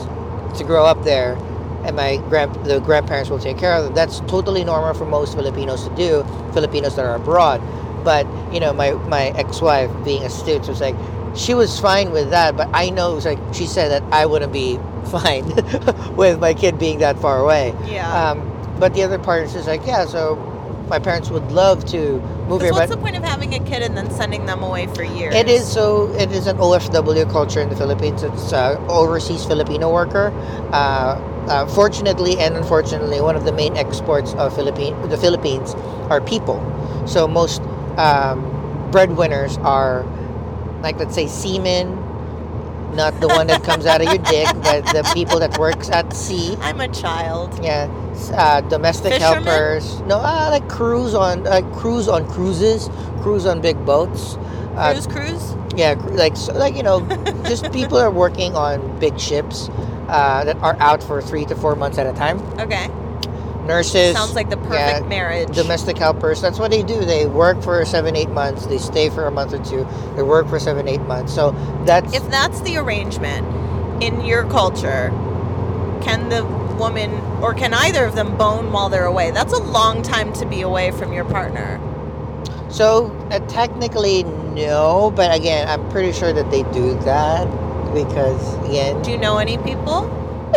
to 0.58 0.64
grow 0.64 0.84
up 0.84 1.04
there, 1.04 1.34
and 1.84 1.96
my 1.96 2.16
grand 2.28 2.54
the 2.64 2.80
grandparents 2.80 3.30
will 3.30 3.38
take 3.38 3.58
care 3.58 3.74
of 3.74 3.84
them. 3.84 3.94
That's 3.94 4.20
totally 4.20 4.64
normal 4.64 4.94
for 4.94 5.04
most 5.04 5.34
Filipinos 5.34 5.88
to 5.88 5.94
do. 5.94 6.24
Filipinos 6.52 6.96
that 6.96 7.04
are 7.04 7.14
abroad, 7.14 7.60
but 8.04 8.26
you 8.52 8.60
know, 8.60 8.72
my 8.72 8.92
my 9.08 9.28
ex-wife 9.36 9.90
being 10.04 10.22
astute 10.24 10.66
was 10.68 10.80
like. 10.80 10.96
She 11.40 11.54
was 11.54 11.80
fine 11.80 12.12
with 12.12 12.30
that, 12.30 12.56
but 12.56 12.68
I 12.74 12.90
know 12.90 13.14
like 13.14 13.38
she 13.52 13.66
said 13.66 13.88
that 13.90 14.02
I 14.12 14.26
wouldn't 14.26 14.52
be 14.52 14.78
fine 15.10 15.46
with 16.16 16.38
my 16.38 16.52
kid 16.54 16.78
being 16.78 16.98
that 16.98 17.18
far 17.18 17.40
away. 17.40 17.74
Yeah. 17.86 18.30
Um, 18.30 18.46
but 18.78 18.94
the 18.94 19.02
other 19.02 19.18
part 19.18 19.44
is 19.44 19.52
just 19.52 19.66
like, 19.66 19.86
yeah, 19.86 20.06
so 20.06 20.36
my 20.88 20.98
parents 20.98 21.30
would 21.30 21.50
love 21.52 21.84
to 21.86 22.20
move 22.48 22.60
here, 22.60 22.72
what's 22.72 22.90
but 22.90 22.96
the 22.96 23.00
point 23.00 23.16
of 23.16 23.22
having 23.22 23.54
a 23.54 23.60
kid 23.60 23.82
and 23.82 23.96
then 23.96 24.10
sending 24.10 24.44
them 24.46 24.62
away 24.62 24.86
for 24.88 25.04
years? 25.04 25.34
it 25.34 25.48
is 25.48 25.70
so. 25.70 26.12
It 26.14 26.32
is 26.32 26.46
an 26.46 26.56
OFW 26.56 27.30
culture 27.30 27.60
in 27.60 27.68
the 27.68 27.76
Philippines. 27.76 28.22
It's 28.22 28.52
uh, 28.52 28.76
overseas 28.88 29.44
Filipino 29.44 29.92
worker. 29.92 30.32
Uh, 30.72 31.26
uh, 31.48 31.66
fortunately 31.66 32.38
and 32.38 32.56
unfortunately, 32.56 33.20
one 33.20 33.36
of 33.36 33.44
the 33.44 33.52
main 33.52 33.76
exports 33.76 34.34
of 34.34 34.54
Philippine 34.54 34.94
the 35.08 35.16
Philippines 35.16 35.74
are 36.10 36.20
people. 36.20 36.58
So 37.06 37.26
most 37.26 37.62
um, 37.96 38.42
breadwinners 38.90 39.56
are 39.58 40.02
like 40.82 40.96
let's 40.98 41.14
say 41.14 41.26
seamen, 41.26 41.94
not 42.94 43.18
the 43.20 43.28
one 43.28 43.46
that 43.48 43.62
comes 43.62 43.86
out 43.86 44.00
of 44.00 44.08
your 44.08 44.22
dick, 44.24 44.46
but 44.62 44.84
the 44.86 45.08
people 45.14 45.38
that 45.40 45.58
works 45.58 45.88
at 45.90 46.12
sea. 46.12 46.56
I'm 46.60 46.80
a 46.80 46.88
child. 46.88 47.58
Yeah, 47.62 47.88
uh, 48.34 48.60
domestic 48.62 49.14
helpers. 49.14 50.00
No, 50.02 50.16
uh, 50.18 50.48
like 50.50 50.68
cruise 50.68 51.14
on 51.14 51.46
uh, 51.46 51.62
cruise 51.74 52.08
on 52.08 52.26
cruises, 52.28 52.88
cruise 53.22 53.46
on 53.46 53.60
big 53.60 53.84
boats. 53.84 54.36
Uh, 54.76 54.92
Cruise, 54.92 55.06
cruise. 55.06 55.56
yeah, 55.76 55.94
like 56.12 56.36
so, 56.36 56.52
like 56.54 56.76
you 56.76 56.82
know, 56.82 57.00
just 57.44 57.70
people 57.72 57.98
are 57.98 58.10
working 58.10 58.54
on 58.54 58.98
big 59.00 59.18
ships 59.18 59.68
uh, 60.08 60.44
that 60.44 60.56
are 60.58 60.76
out 60.80 61.02
for 61.02 61.20
three 61.20 61.44
to 61.46 61.54
four 61.56 61.74
months 61.76 61.98
at 61.98 62.06
a 62.06 62.12
time. 62.12 62.38
Okay. 62.58 62.88
Nurses. 63.70 64.16
Sounds 64.16 64.34
like 64.34 64.50
the 64.50 64.56
perfect 64.56 65.02
yeah, 65.02 65.08
marriage. 65.08 65.54
Domestic 65.54 65.96
helpers. 65.96 66.40
That's 66.40 66.58
what 66.58 66.72
they 66.72 66.82
do. 66.82 67.04
They 67.04 67.26
work 67.26 67.62
for 67.62 67.84
seven, 67.84 68.16
eight 68.16 68.30
months. 68.30 68.66
They 68.66 68.78
stay 68.78 69.10
for 69.10 69.26
a 69.26 69.30
month 69.30 69.52
or 69.52 69.64
two. 69.64 69.86
They 70.16 70.24
work 70.24 70.48
for 70.48 70.58
seven, 70.58 70.88
eight 70.88 71.02
months. 71.02 71.32
So 71.32 71.52
that's 71.86 72.12
if 72.12 72.28
that's 72.30 72.60
the 72.62 72.78
arrangement 72.78 73.46
in 74.02 74.24
your 74.24 74.42
culture, 74.50 75.10
can 76.02 76.30
the 76.30 76.44
woman 76.78 77.12
or 77.40 77.54
can 77.54 77.72
either 77.72 78.04
of 78.04 78.16
them 78.16 78.36
bone 78.36 78.72
while 78.72 78.88
they're 78.88 79.04
away? 79.04 79.30
That's 79.30 79.52
a 79.52 79.62
long 79.62 80.02
time 80.02 80.32
to 80.34 80.46
be 80.46 80.62
away 80.62 80.90
from 80.90 81.12
your 81.12 81.24
partner. 81.24 81.78
So 82.70 83.06
uh, 83.30 83.38
technically 83.46 84.24
no, 84.24 85.12
but 85.14 85.32
again, 85.32 85.68
I'm 85.68 85.88
pretty 85.90 86.12
sure 86.12 86.32
that 86.32 86.50
they 86.50 86.64
do 86.72 86.98
that 87.00 87.44
because 87.94 88.54
again, 88.68 89.00
Do 89.02 89.12
you 89.12 89.18
know 89.18 89.38
any 89.38 89.58
people? 89.58 90.08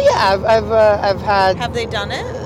yeah, 0.01 0.17
I've 0.17 0.43
I've 0.45 0.71
uh, 0.71 0.99
I've 1.01 1.21
had 1.21 1.57
Have 1.57 1.73
they 1.75 1.85
done 1.85 2.11
it? 2.11 2.42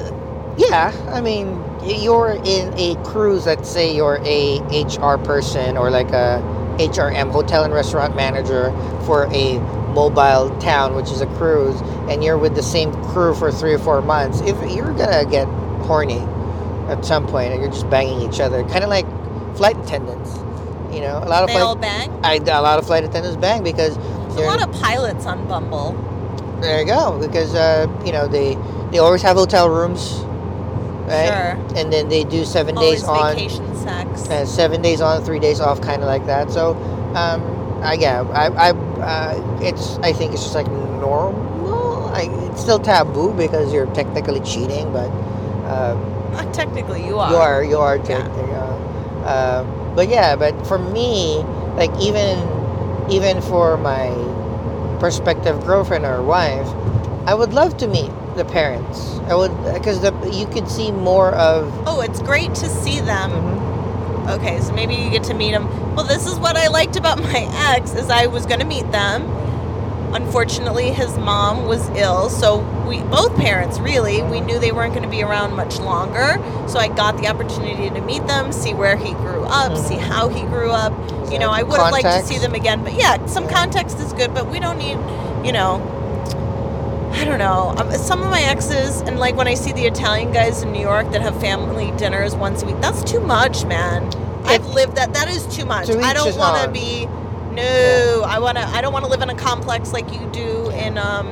Yeah. 0.57 0.91
I 1.11 1.21
mean, 1.21 1.63
you're 1.83 2.31
in 2.43 2.73
a 2.77 2.95
cruise. 3.03 3.45
Let's 3.45 3.69
say 3.69 3.95
you're 3.95 4.19
a 4.23 4.59
HR 4.71 5.17
person 5.23 5.77
or 5.77 5.89
like 5.89 6.09
a 6.11 6.41
HRM 6.79 7.31
hotel 7.31 7.63
and 7.63 7.73
restaurant 7.73 8.15
manager 8.15 8.71
for 9.05 9.25
a 9.33 9.59
mobile 9.93 10.55
town, 10.59 10.95
which 10.95 11.09
is 11.11 11.21
a 11.21 11.25
cruise, 11.37 11.79
and 12.09 12.23
you're 12.23 12.37
with 12.37 12.55
the 12.55 12.63
same 12.63 12.91
crew 13.05 13.33
for 13.33 13.51
three 13.51 13.73
or 13.73 13.79
four 13.79 14.01
months. 14.01 14.41
If 14.41 14.55
you're 14.71 14.93
gonna 14.93 15.25
get 15.25 15.47
horny 15.85 16.19
at 16.89 17.03
some 17.03 17.27
point, 17.27 17.53
and 17.53 17.61
you're 17.61 17.71
just 17.71 17.89
banging 17.89 18.21
each 18.21 18.39
other, 18.39 18.63
kind 18.65 18.83
of 18.83 18.89
like 18.89 19.05
flight 19.55 19.77
attendants. 19.77 20.37
You 20.93 21.01
know, 21.01 21.17
a 21.17 21.27
lot 21.27 21.43
of 21.43 21.47
They 21.47 21.53
flight 21.53 21.63
all 21.63 21.75
bang? 21.75 22.09
I, 22.23 22.35
a 22.35 22.61
lot 22.61 22.79
of 22.79 22.85
flight 22.85 23.03
attendants 23.03 23.37
bang 23.37 23.63
because 23.63 23.97
There's 23.97 24.39
a 24.39 24.41
lot 24.41 24.61
of 24.61 24.71
pilots 24.81 25.25
on 25.25 25.47
Bumble. 25.47 25.91
there 26.61 26.79
you 26.79 26.85
go 26.85 27.19
because 27.19 27.53
uh, 27.55 27.87
you 28.05 28.11
know 28.11 28.27
they 28.27 28.55
they 28.91 28.99
always 28.99 29.21
have 29.23 29.35
hotel 29.35 29.69
rooms, 29.69 30.19
right? 31.07 31.27
Sure. 31.29 31.77
And 31.77 31.91
then 31.91 32.09
they 32.09 32.23
do 32.23 32.45
seven 32.45 32.77
Always 32.77 33.01
days 33.01 33.09
on, 33.09 33.35
vacation 33.35 33.75
sex. 33.75 34.29
uh, 34.29 34.45
seven 34.45 34.81
days 34.81 35.01
on, 35.01 35.23
three 35.23 35.39
days 35.39 35.59
off, 35.59 35.81
kind 35.81 36.01
of 36.01 36.07
like 36.07 36.25
that. 36.27 36.51
So, 36.51 36.75
um, 37.15 37.41
I 37.83 37.93
yeah, 37.93 38.21
I, 38.33 38.47
I 38.47 38.71
uh, 38.71 39.59
it's 39.61 39.97
I 39.99 40.11
think 40.13 40.33
it's 40.33 40.43
just 40.43 40.55
like 40.55 40.67
normal. 40.67 42.09
I, 42.13 42.23
it's 42.51 42.61
still 42.61 42.79
taboo 42.79 43.33
because 43.33 43.71
you're 43.73 43.91
technically 43.93 44.39
cheating, 44.41 44.91
but. 44.93 45.09
Um, 45.71 45.97
Uh, 46.37 46.43
Technically, 46.53 47.01
you 47.07 47.17
are. 47.17 47.31
you 47.31 47.37
are, 47.37 47.63
you 47.63 47.77
are 47.79 47.97
Yeah. 47.97 48.19
Uh, 48.19 49.25
uh, 49.25 49.63
but 49.95 50.07
yeah, 50.09 50.35
but 50.35 50.53
for 50.67 50.77
me, 50.77 51.39
like 51.79 51.89
even, 51.99 52.37
even 53.09 53.41
for 53.41 53.77
my 53.77 54.11
prospective 54.99 55.65
girlfriend 55.65 56.05
or 56.05 56.21
wife, 56.21 56.67
I 57.25 57.33
would 57.33 57.53
love 57.53 57.77
to 57.77 57.87
meet 57.87 58.11
the 58.37 58.45
parents. 58.45 59.19
I 59.27 59.35
would 59.35 59.51
because 59.73 59.99
the 60.01 60.13
you 60.31 60.47
could 60.47 60.69
see 60.69 60.91
more 60.91 61.33
of. 61.33 61.71
Oh, 61.85 61.99
it's 62.01 62.21
great 62.21 62.53
to 62.55 62.69
see 62.69 62.99
them. 63.01 63.31
Mhm. 63.31 64.37
Okay, 64.37 64.59
so 64.61 64.73
maybe 64.73 64.93
you 64.95 65.09
get 65.09 65.23
to 65.25 65.33
meet 65.33 65.51
them. 65.51 65.67
Well, 65.95 66.05
this 66.05 66.25
is 66.27 66.37
what 66.39 66.55
I 66.57 66.67
liked 66.67 66.95
about 66.95 67.17
my 67.19 67.47
ex 67.75 67.93
is 67.93 68.09
I 68.09 68.27
was 68.27 68.45
going 68.45 68.59
to 68.59 68.65
meet 68.65 68.89
them. 68.91 69.23
Unfortunately, 70.13 70.91
his 70.91 71.17
mom 71.17 71.65
was 71.67 71.89
ill, 71.89 72.29
so 72.29 72.59
we 72.87 72.99
both 73.03 73.35
parents 73.35 73.77
really 73.79 74.21
we 74.23 74.39
knew 74.39 74.57
they 74.59 74.71
weren't 74.71 74.93
going 74.93 75.03
to 75.03 75.09
be 75.09 75.21
around 75.21 75.53
much 75.53 75.79
longer. 75.79 76.37
So 76.67 76.79
I 76.79 76.87
got 76.87 77.17
the 77.17 77.27
opportunity 77.27 77.89
to 77.89 78.01
meet 78.01 78.25
them, 78.27 78.51
see 78.51 78.73
where 78.73 78.95
he 78.95 79.11
grew 79.13 79.43
up, 79.43 79.73
Mhm. 79.73 79.77
see 79.87 79.95
how 79.95 80.29
he 80.29 80.41
grew 80.43 80.71
up. 80.71 80.93
You 81.31 81.39
know, 81.39 81.49
I 81.49 81.63
would 81.63 81.77
have 81.79 81.91
liked 81.91 82.05
to 82.07 82.23
see 82.25 82.37
them 82.37 82.53
again, 82.53 82.83
but 82.83 82.93
yeah, 82.93 83.17
some 83.25 83.45
Yeah. 83.45 83.51
context 83.59 83.99
is 83.99 84.13
good, 84.13 84.33
but 84.33 84.49
we 84.49 84.59
don't 84.59 84.77
need, 84.77 84.97
you 85.43 85.51
know, 85.51 85.81
I 87.17 87.25
don't 87.25 87.39
know. 87.39 87.73
Um, 87.77 87.91
some 87.93 88.21
of 88.21 88.29
my 88.29 88.41
exes, 88.41 89.01
and 89.01 89.17
like 89.19 89.35
when 89.35 89.47
I 89.47 89.55
see 89.55 89.71
the 89.73 89.85
Italian 89.85 90.31
guys 90.31 90.61
in 90.61 90.71
New 90.71 90.81
York 90.81 91.11
that 91.11 91.21
have 91.21 91.39
family 91.41 91.91
dinners 91.97 92.35
once 92.35 92.61
a 92.61 92.67
week, 92.67 92.79
that's 92.79 93.03
too 93.03 93.19
much, 93.19 93.65
man. 93.65 94.03
I've 94.45 94.65
lived 94.67 94.95
that. 94.95 95.13
That 95.13 95.27
is 95.27 95.45
too 95.47 95.65
much. 95.65 95.87
To 95.87 95.99
I 95.99 96.13
don't 96.13 96.37
want 96.37 96.63
to 96.63 96.71
be. 96.71 97.05
No, 97.55 98.23
I 98.27 98.37
want 98.39 98.57
to. 98.57 98.63
I 98.63 98.81
don't 98.81 98.93
want 98.93 99.03
to 99.05 99.11
live 99.11 99.21
in 99.21 99.29
a 99.29 99.35
complex 99.35 99.91
like 99.93 100.11
you 100.13 100.27
do 100.31 100.69
in 100.71 100.97
um 100.97 101.27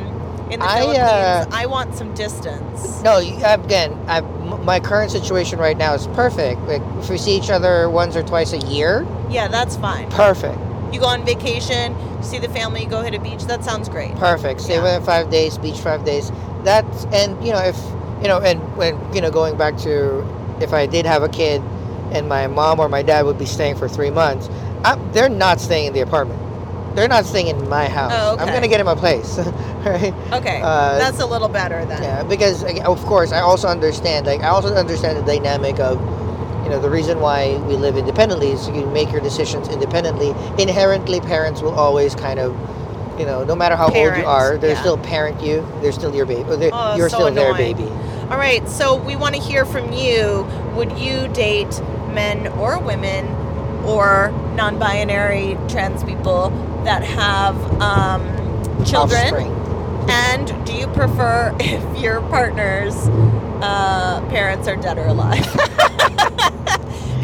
in 0.52 0.60
the 0.60 0.66
I, 0.66 0.80
Philippines. 0.80 1.00
uh, 1.00 1.46
I 1.52 1.66
want 1.68 1.96
some 1.96 2.14
distance. 2.14 3.02
No, 3.04 3.18
again, 3.18 3.94
I, 4.08 4.22
my 4.22 4.80
current 4.80 5.12
situation 5.12 5.60
right 5.60 5.78
now 5.78 5.94
is 5.94 6.08
perfect. 6.08 6.62
Like 6.62 6.82
if 7.00 7.10
we 7.10 7.18
see 7.18 7.38
each 7.38 7.50
other 7.50 7.90
once 7.90 8.16
or 8.16 8.24
twice 8.24 8.54
a 8.54 8.58
year, 8.60 9.06
Yeah, 9.30 9.48
that's 9.48 9.76
fine. 9.78 10.10
perfect. 10.10 10.58
You 10.96 11.02
go 11.02 11.08
on 11.08 11.26
vacation, 11.26 11.94
see 12.24 12.40
the 12.40 12.48
family, 12.48 12.84
you 12.84 12.88
go 12.90 13.02
hit 13.02 13.14
a 13.14 13.20
beach. 13.20 13.44
That 13.48 13.66
sounds 13.66 13.90
great. 13.90 14.16
Perfect. 14.16 14.62
Stay 14.62 14.76
Yeah. 14.76 14.84
within 14.84 15.04
five 15.04 15.30
days, 15.30 15.58
beach 15.58 15.78
five 15.80 16.06
days. 16.06 16.32
That's 16.64 17.04
and 17.12 17.36
you 17.46 17.52
know 17.52 17.60
if 17.60 17.78
you 18.22 18.30
know 18.30 18.40
and 18.40 18.62
when 18.78 18.98
you 19.14 19.20
know 19.20 19.30
going 19.30 19.58
back 19.58 19.76
to 19.80 20.26
if 20.62 20.74
I 20.74 20.86
did 20.86 21.06
have 21.06 21.22
a 21.22 21.28
kid 21.28 21.62
and 22.14 22.30
my 22.30 22.48
mom 22.48 22.80
or 22.80 22.88
my 22.88 23.02
dad 23.02 23.26
would 23.26 23.38
be 23.38 23.46
staying 23.46 23.76
for 23.76 23.90
three 23.90 24.10
months, 24.10 24.48
i 24.86 24.96
they're 25.12 25.28
not 25.28 25.60
staying 25.60 25.88
in 25.88 25.94
the 25.94 26.00
apartment. 26.00 26.40
They're 26.96 27.10
not 27.10 27.26
staying 27.26 27.48
in 27.48 27.68
my 27.68 27.90
house. 27.90 28.14
Oh, 28.16 28.38
I'm 28.40 28.48
gonna 28.54 28.70
get 28.70 28.80
him 28.80 28.88
a 28.88 28.96
place, 28.96 29.38
right? 29.86 30.14
Okay, 30.32 30.62
Uh, 30.64 30.98
that's 30.98 31.20
a 31.20 31.26
little 31.26 31.50
better 31.50 31.84
then. 31.84 32.02
Yeah, 32.04 32.24
because 32.24 32.64
of 32.64 33.04
course 33.06 33.34
I 33.34 33.42
also 33.42 33.68
understand. 33.68 34.28
Like 34.28 34.44
I 34.44 34.48
also 34.48 34.74
understand 34.74 35.18
the 35.18 35.24
dynamic 35.24 35.78
of, 35.78 36.00
you 36.66 36.72
know, 36.72 36.80
the 36.80 36.90
reason 36.90 37.20
why 37.20 37.58
we 37.68 37.76
live 37.76 37.96
independently 37.96 38.50
is 38.50 38.68
you 38.70 38.88
make 38.88 39.12
your 39.12 39.22
decisions 39.22 39.70
independently. 39.70 40.34
Inherently, 40.62 41.20
parents 41.20 41.62
will 41.62 41.76
always 41.76 42.16
kind 42.16 42.40
of, 42.40 42.58
you 43.20 43.26
know, 43.26 43.44
no 43.44 43.56
matter 43.56 43.76
how 43.76 43.86
old 43.86 44.18
you 44.18 44.26
are, 44.26 44.58
they 44.58 44.72
yeah. 44.72 44.80
still 44.80 44.98
parent 44.98 45.40
you. 45.42 45.64
They're 45.82 45.92
still 45.92 46.14
your 46.14 46.26
baby. 46.26 46.50
Or 46.50 46.58
Oh, 46.74 46.96
you're 46.96 47.08
so 47.08 47.18
still 47.18 47.32
their 47.32 47.54
baby. 47.54 47.84
All 47.84 48.38
right, 48.38 48.68
so 48.68 48.96
we 48.96 49.16
want 49.16 49.36
to 49.36 49.42
hear 49.42 49.64
from 49.64 49.94
you. 49.94 50.48
Would 50.76 50.98
you 50.98 51.28
date 51.28 51.80
men 52.12 52.48
or 52.54 52.80
women 52.80 53.28
or 53.86 54.32
non 54.56 54.80
binary 54.80 55.60
trans 55.70 56.04
people 56.04 56.50
that 56.84 57.04
have 57.04 57.56
um, 57.80 58.26
children? 58.84 59.22
Offspring. 59.22 59.52
And 60.10 60.66
do 60.66 60.74
you 60.74 60.88
prefer 60.88 61.56
if 61.60 62.02
your 62.02 62.22
partner's 62.22 62.96
uh, 63.62 64.26
parents 64.30 64.68
are 64.68 64.76
dead 64.76 64.98
or 64.98 65.06
alive? 65.06 65.46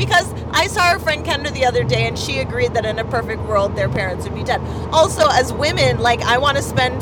because 0.05 0.33
I 0.51 0.65
saw 0.67 0.81
our 0.89 0.99
friend 0.99 1.23
Kendra 1.23 1.51
the 1.53 1.65
other 1.65 1.83
day 1.83 2.07
and 2.07 2.17
she 2.17 2.39
agreed 2.39 2.73
that 2.73 2.85
in 2.85 2.97
a 2.97 3.05
perfect 3.05 3.41
world 3.43 3.75
their 3.75 3.87
parents 3.89 4.25
would 4.25 4.33
be 4.35 4.43
dead. 4.43 4.59
Also, 4.91 5.27
as 5.29 5.53
women, 5.53 5.99
like 5.99 6.21
I 6.21 6.37
want 6.39 6.57
to 6.57 6.63
spend 6.63 6.97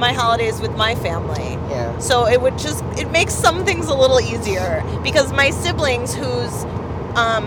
my 0.00 0.12
holidays 0.14 0.58
with 0.60 0.74
my 0.76 0.94
family. 0.94 1.52
Yeah. 1.70 1.98
So 1.98 2.26
it 2.26 2.40
would 2.40 2.56
just 2.58 2.82
it 2.98 3.10
makes 3.10 3.34
some 3.34 3.64
things 3.66 3.88
a 3.88 3.94
little 3.94 4.20
easier 4.20 4.82
because 5.02 5.30
my 5.32 5.50
siblings 5.50 6.14
whose 6.14 6.64
um, 7.14 7.44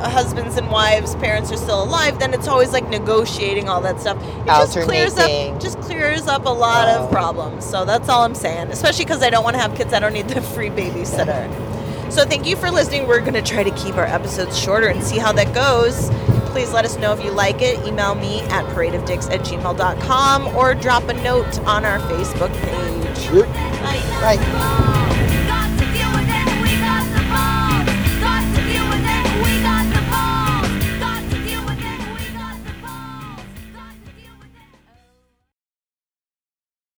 husbands 0.00 0.56
and 0.56 0.70
wives 0.70 1.16
parents 1.16 1.50
are 1.50 1.56
still 1.56 1.82
alive, 1.82 2.18
then 2.20 2.32
it's 2.34 2.46
always 2.46 2.70
like 2.72 2.88
negotiating 2.88 3.68
all 3.68 3.80
that 3.80 4.00
stuff. 4.00 4.16
It 4.22 4.46
just 4.46 4.78
clears 4.80 5.16
up 5.18 5.60
just 5.60 5.80
clears 5.80 6.26
up 6.28 6.44
a 6.46 6.50
lot 6.50 6.86
Oh. 6.88 7.04
of 7.04 7.10
problems. 7.10 7.64
So 7.68 7.84
that's 7.84 8.08
all 8.08 8.22
I'm 8.22 8.34
saying. 8.36 8.68
Especially 8.68 9.04
because 9.06 9.22
I 9.24 9.30
don't 9.30 9.42
want 9.42 9.56
to 9.56 9.60
have 9.60 9.74
kids. 9.76 9.92
I 9.92 9.98
don't 9.98 10.12
need 10.12 10.28
the 10.28 10.40
free 10.40 10.70
babysitter. 10.70 11.42
So 12.14 12.24
thank 12.24 12.46
you 12.46 12.54
for 12.54 12.70
listening. 12.70 13.08
We're 13.08 13.18
gonna 13.18 13.42
try 13.42 13.64
to 13.64 13.72
keep 13.72 13.96
our 13.96 14.06
episodes 14.06 14.56
shorter 14.56 14.86
and 14.86 15.02
see 15.02 15.18
how 15.18 15.32
that 15.32 15.52
goes. 15.52 16.10
Please 16.52 16.72
let 16.72 16.84
us 16.84 16.96
know 16.96 17.12
if 17.12 17.24
you 17.24 17.32
like 17.32 17.60
it. 17.60 17.84
Email 17.84 18.14
me 18.14 18.40
at 18.42 18.64
paradeofdicks 18.66 19.32
at 19.32 19.40
gmail.com 19.40 20.56
or 20.56 20.74
drop 20.76 21.08
a 21.08 21.14
note 21.24 21.58
on 21.66 21.84
our 21.84 21.98
Facebook 21.98 22.52
page. 22.62 23.30
Bye. 23.82 24.00
Right. 24.22 25.03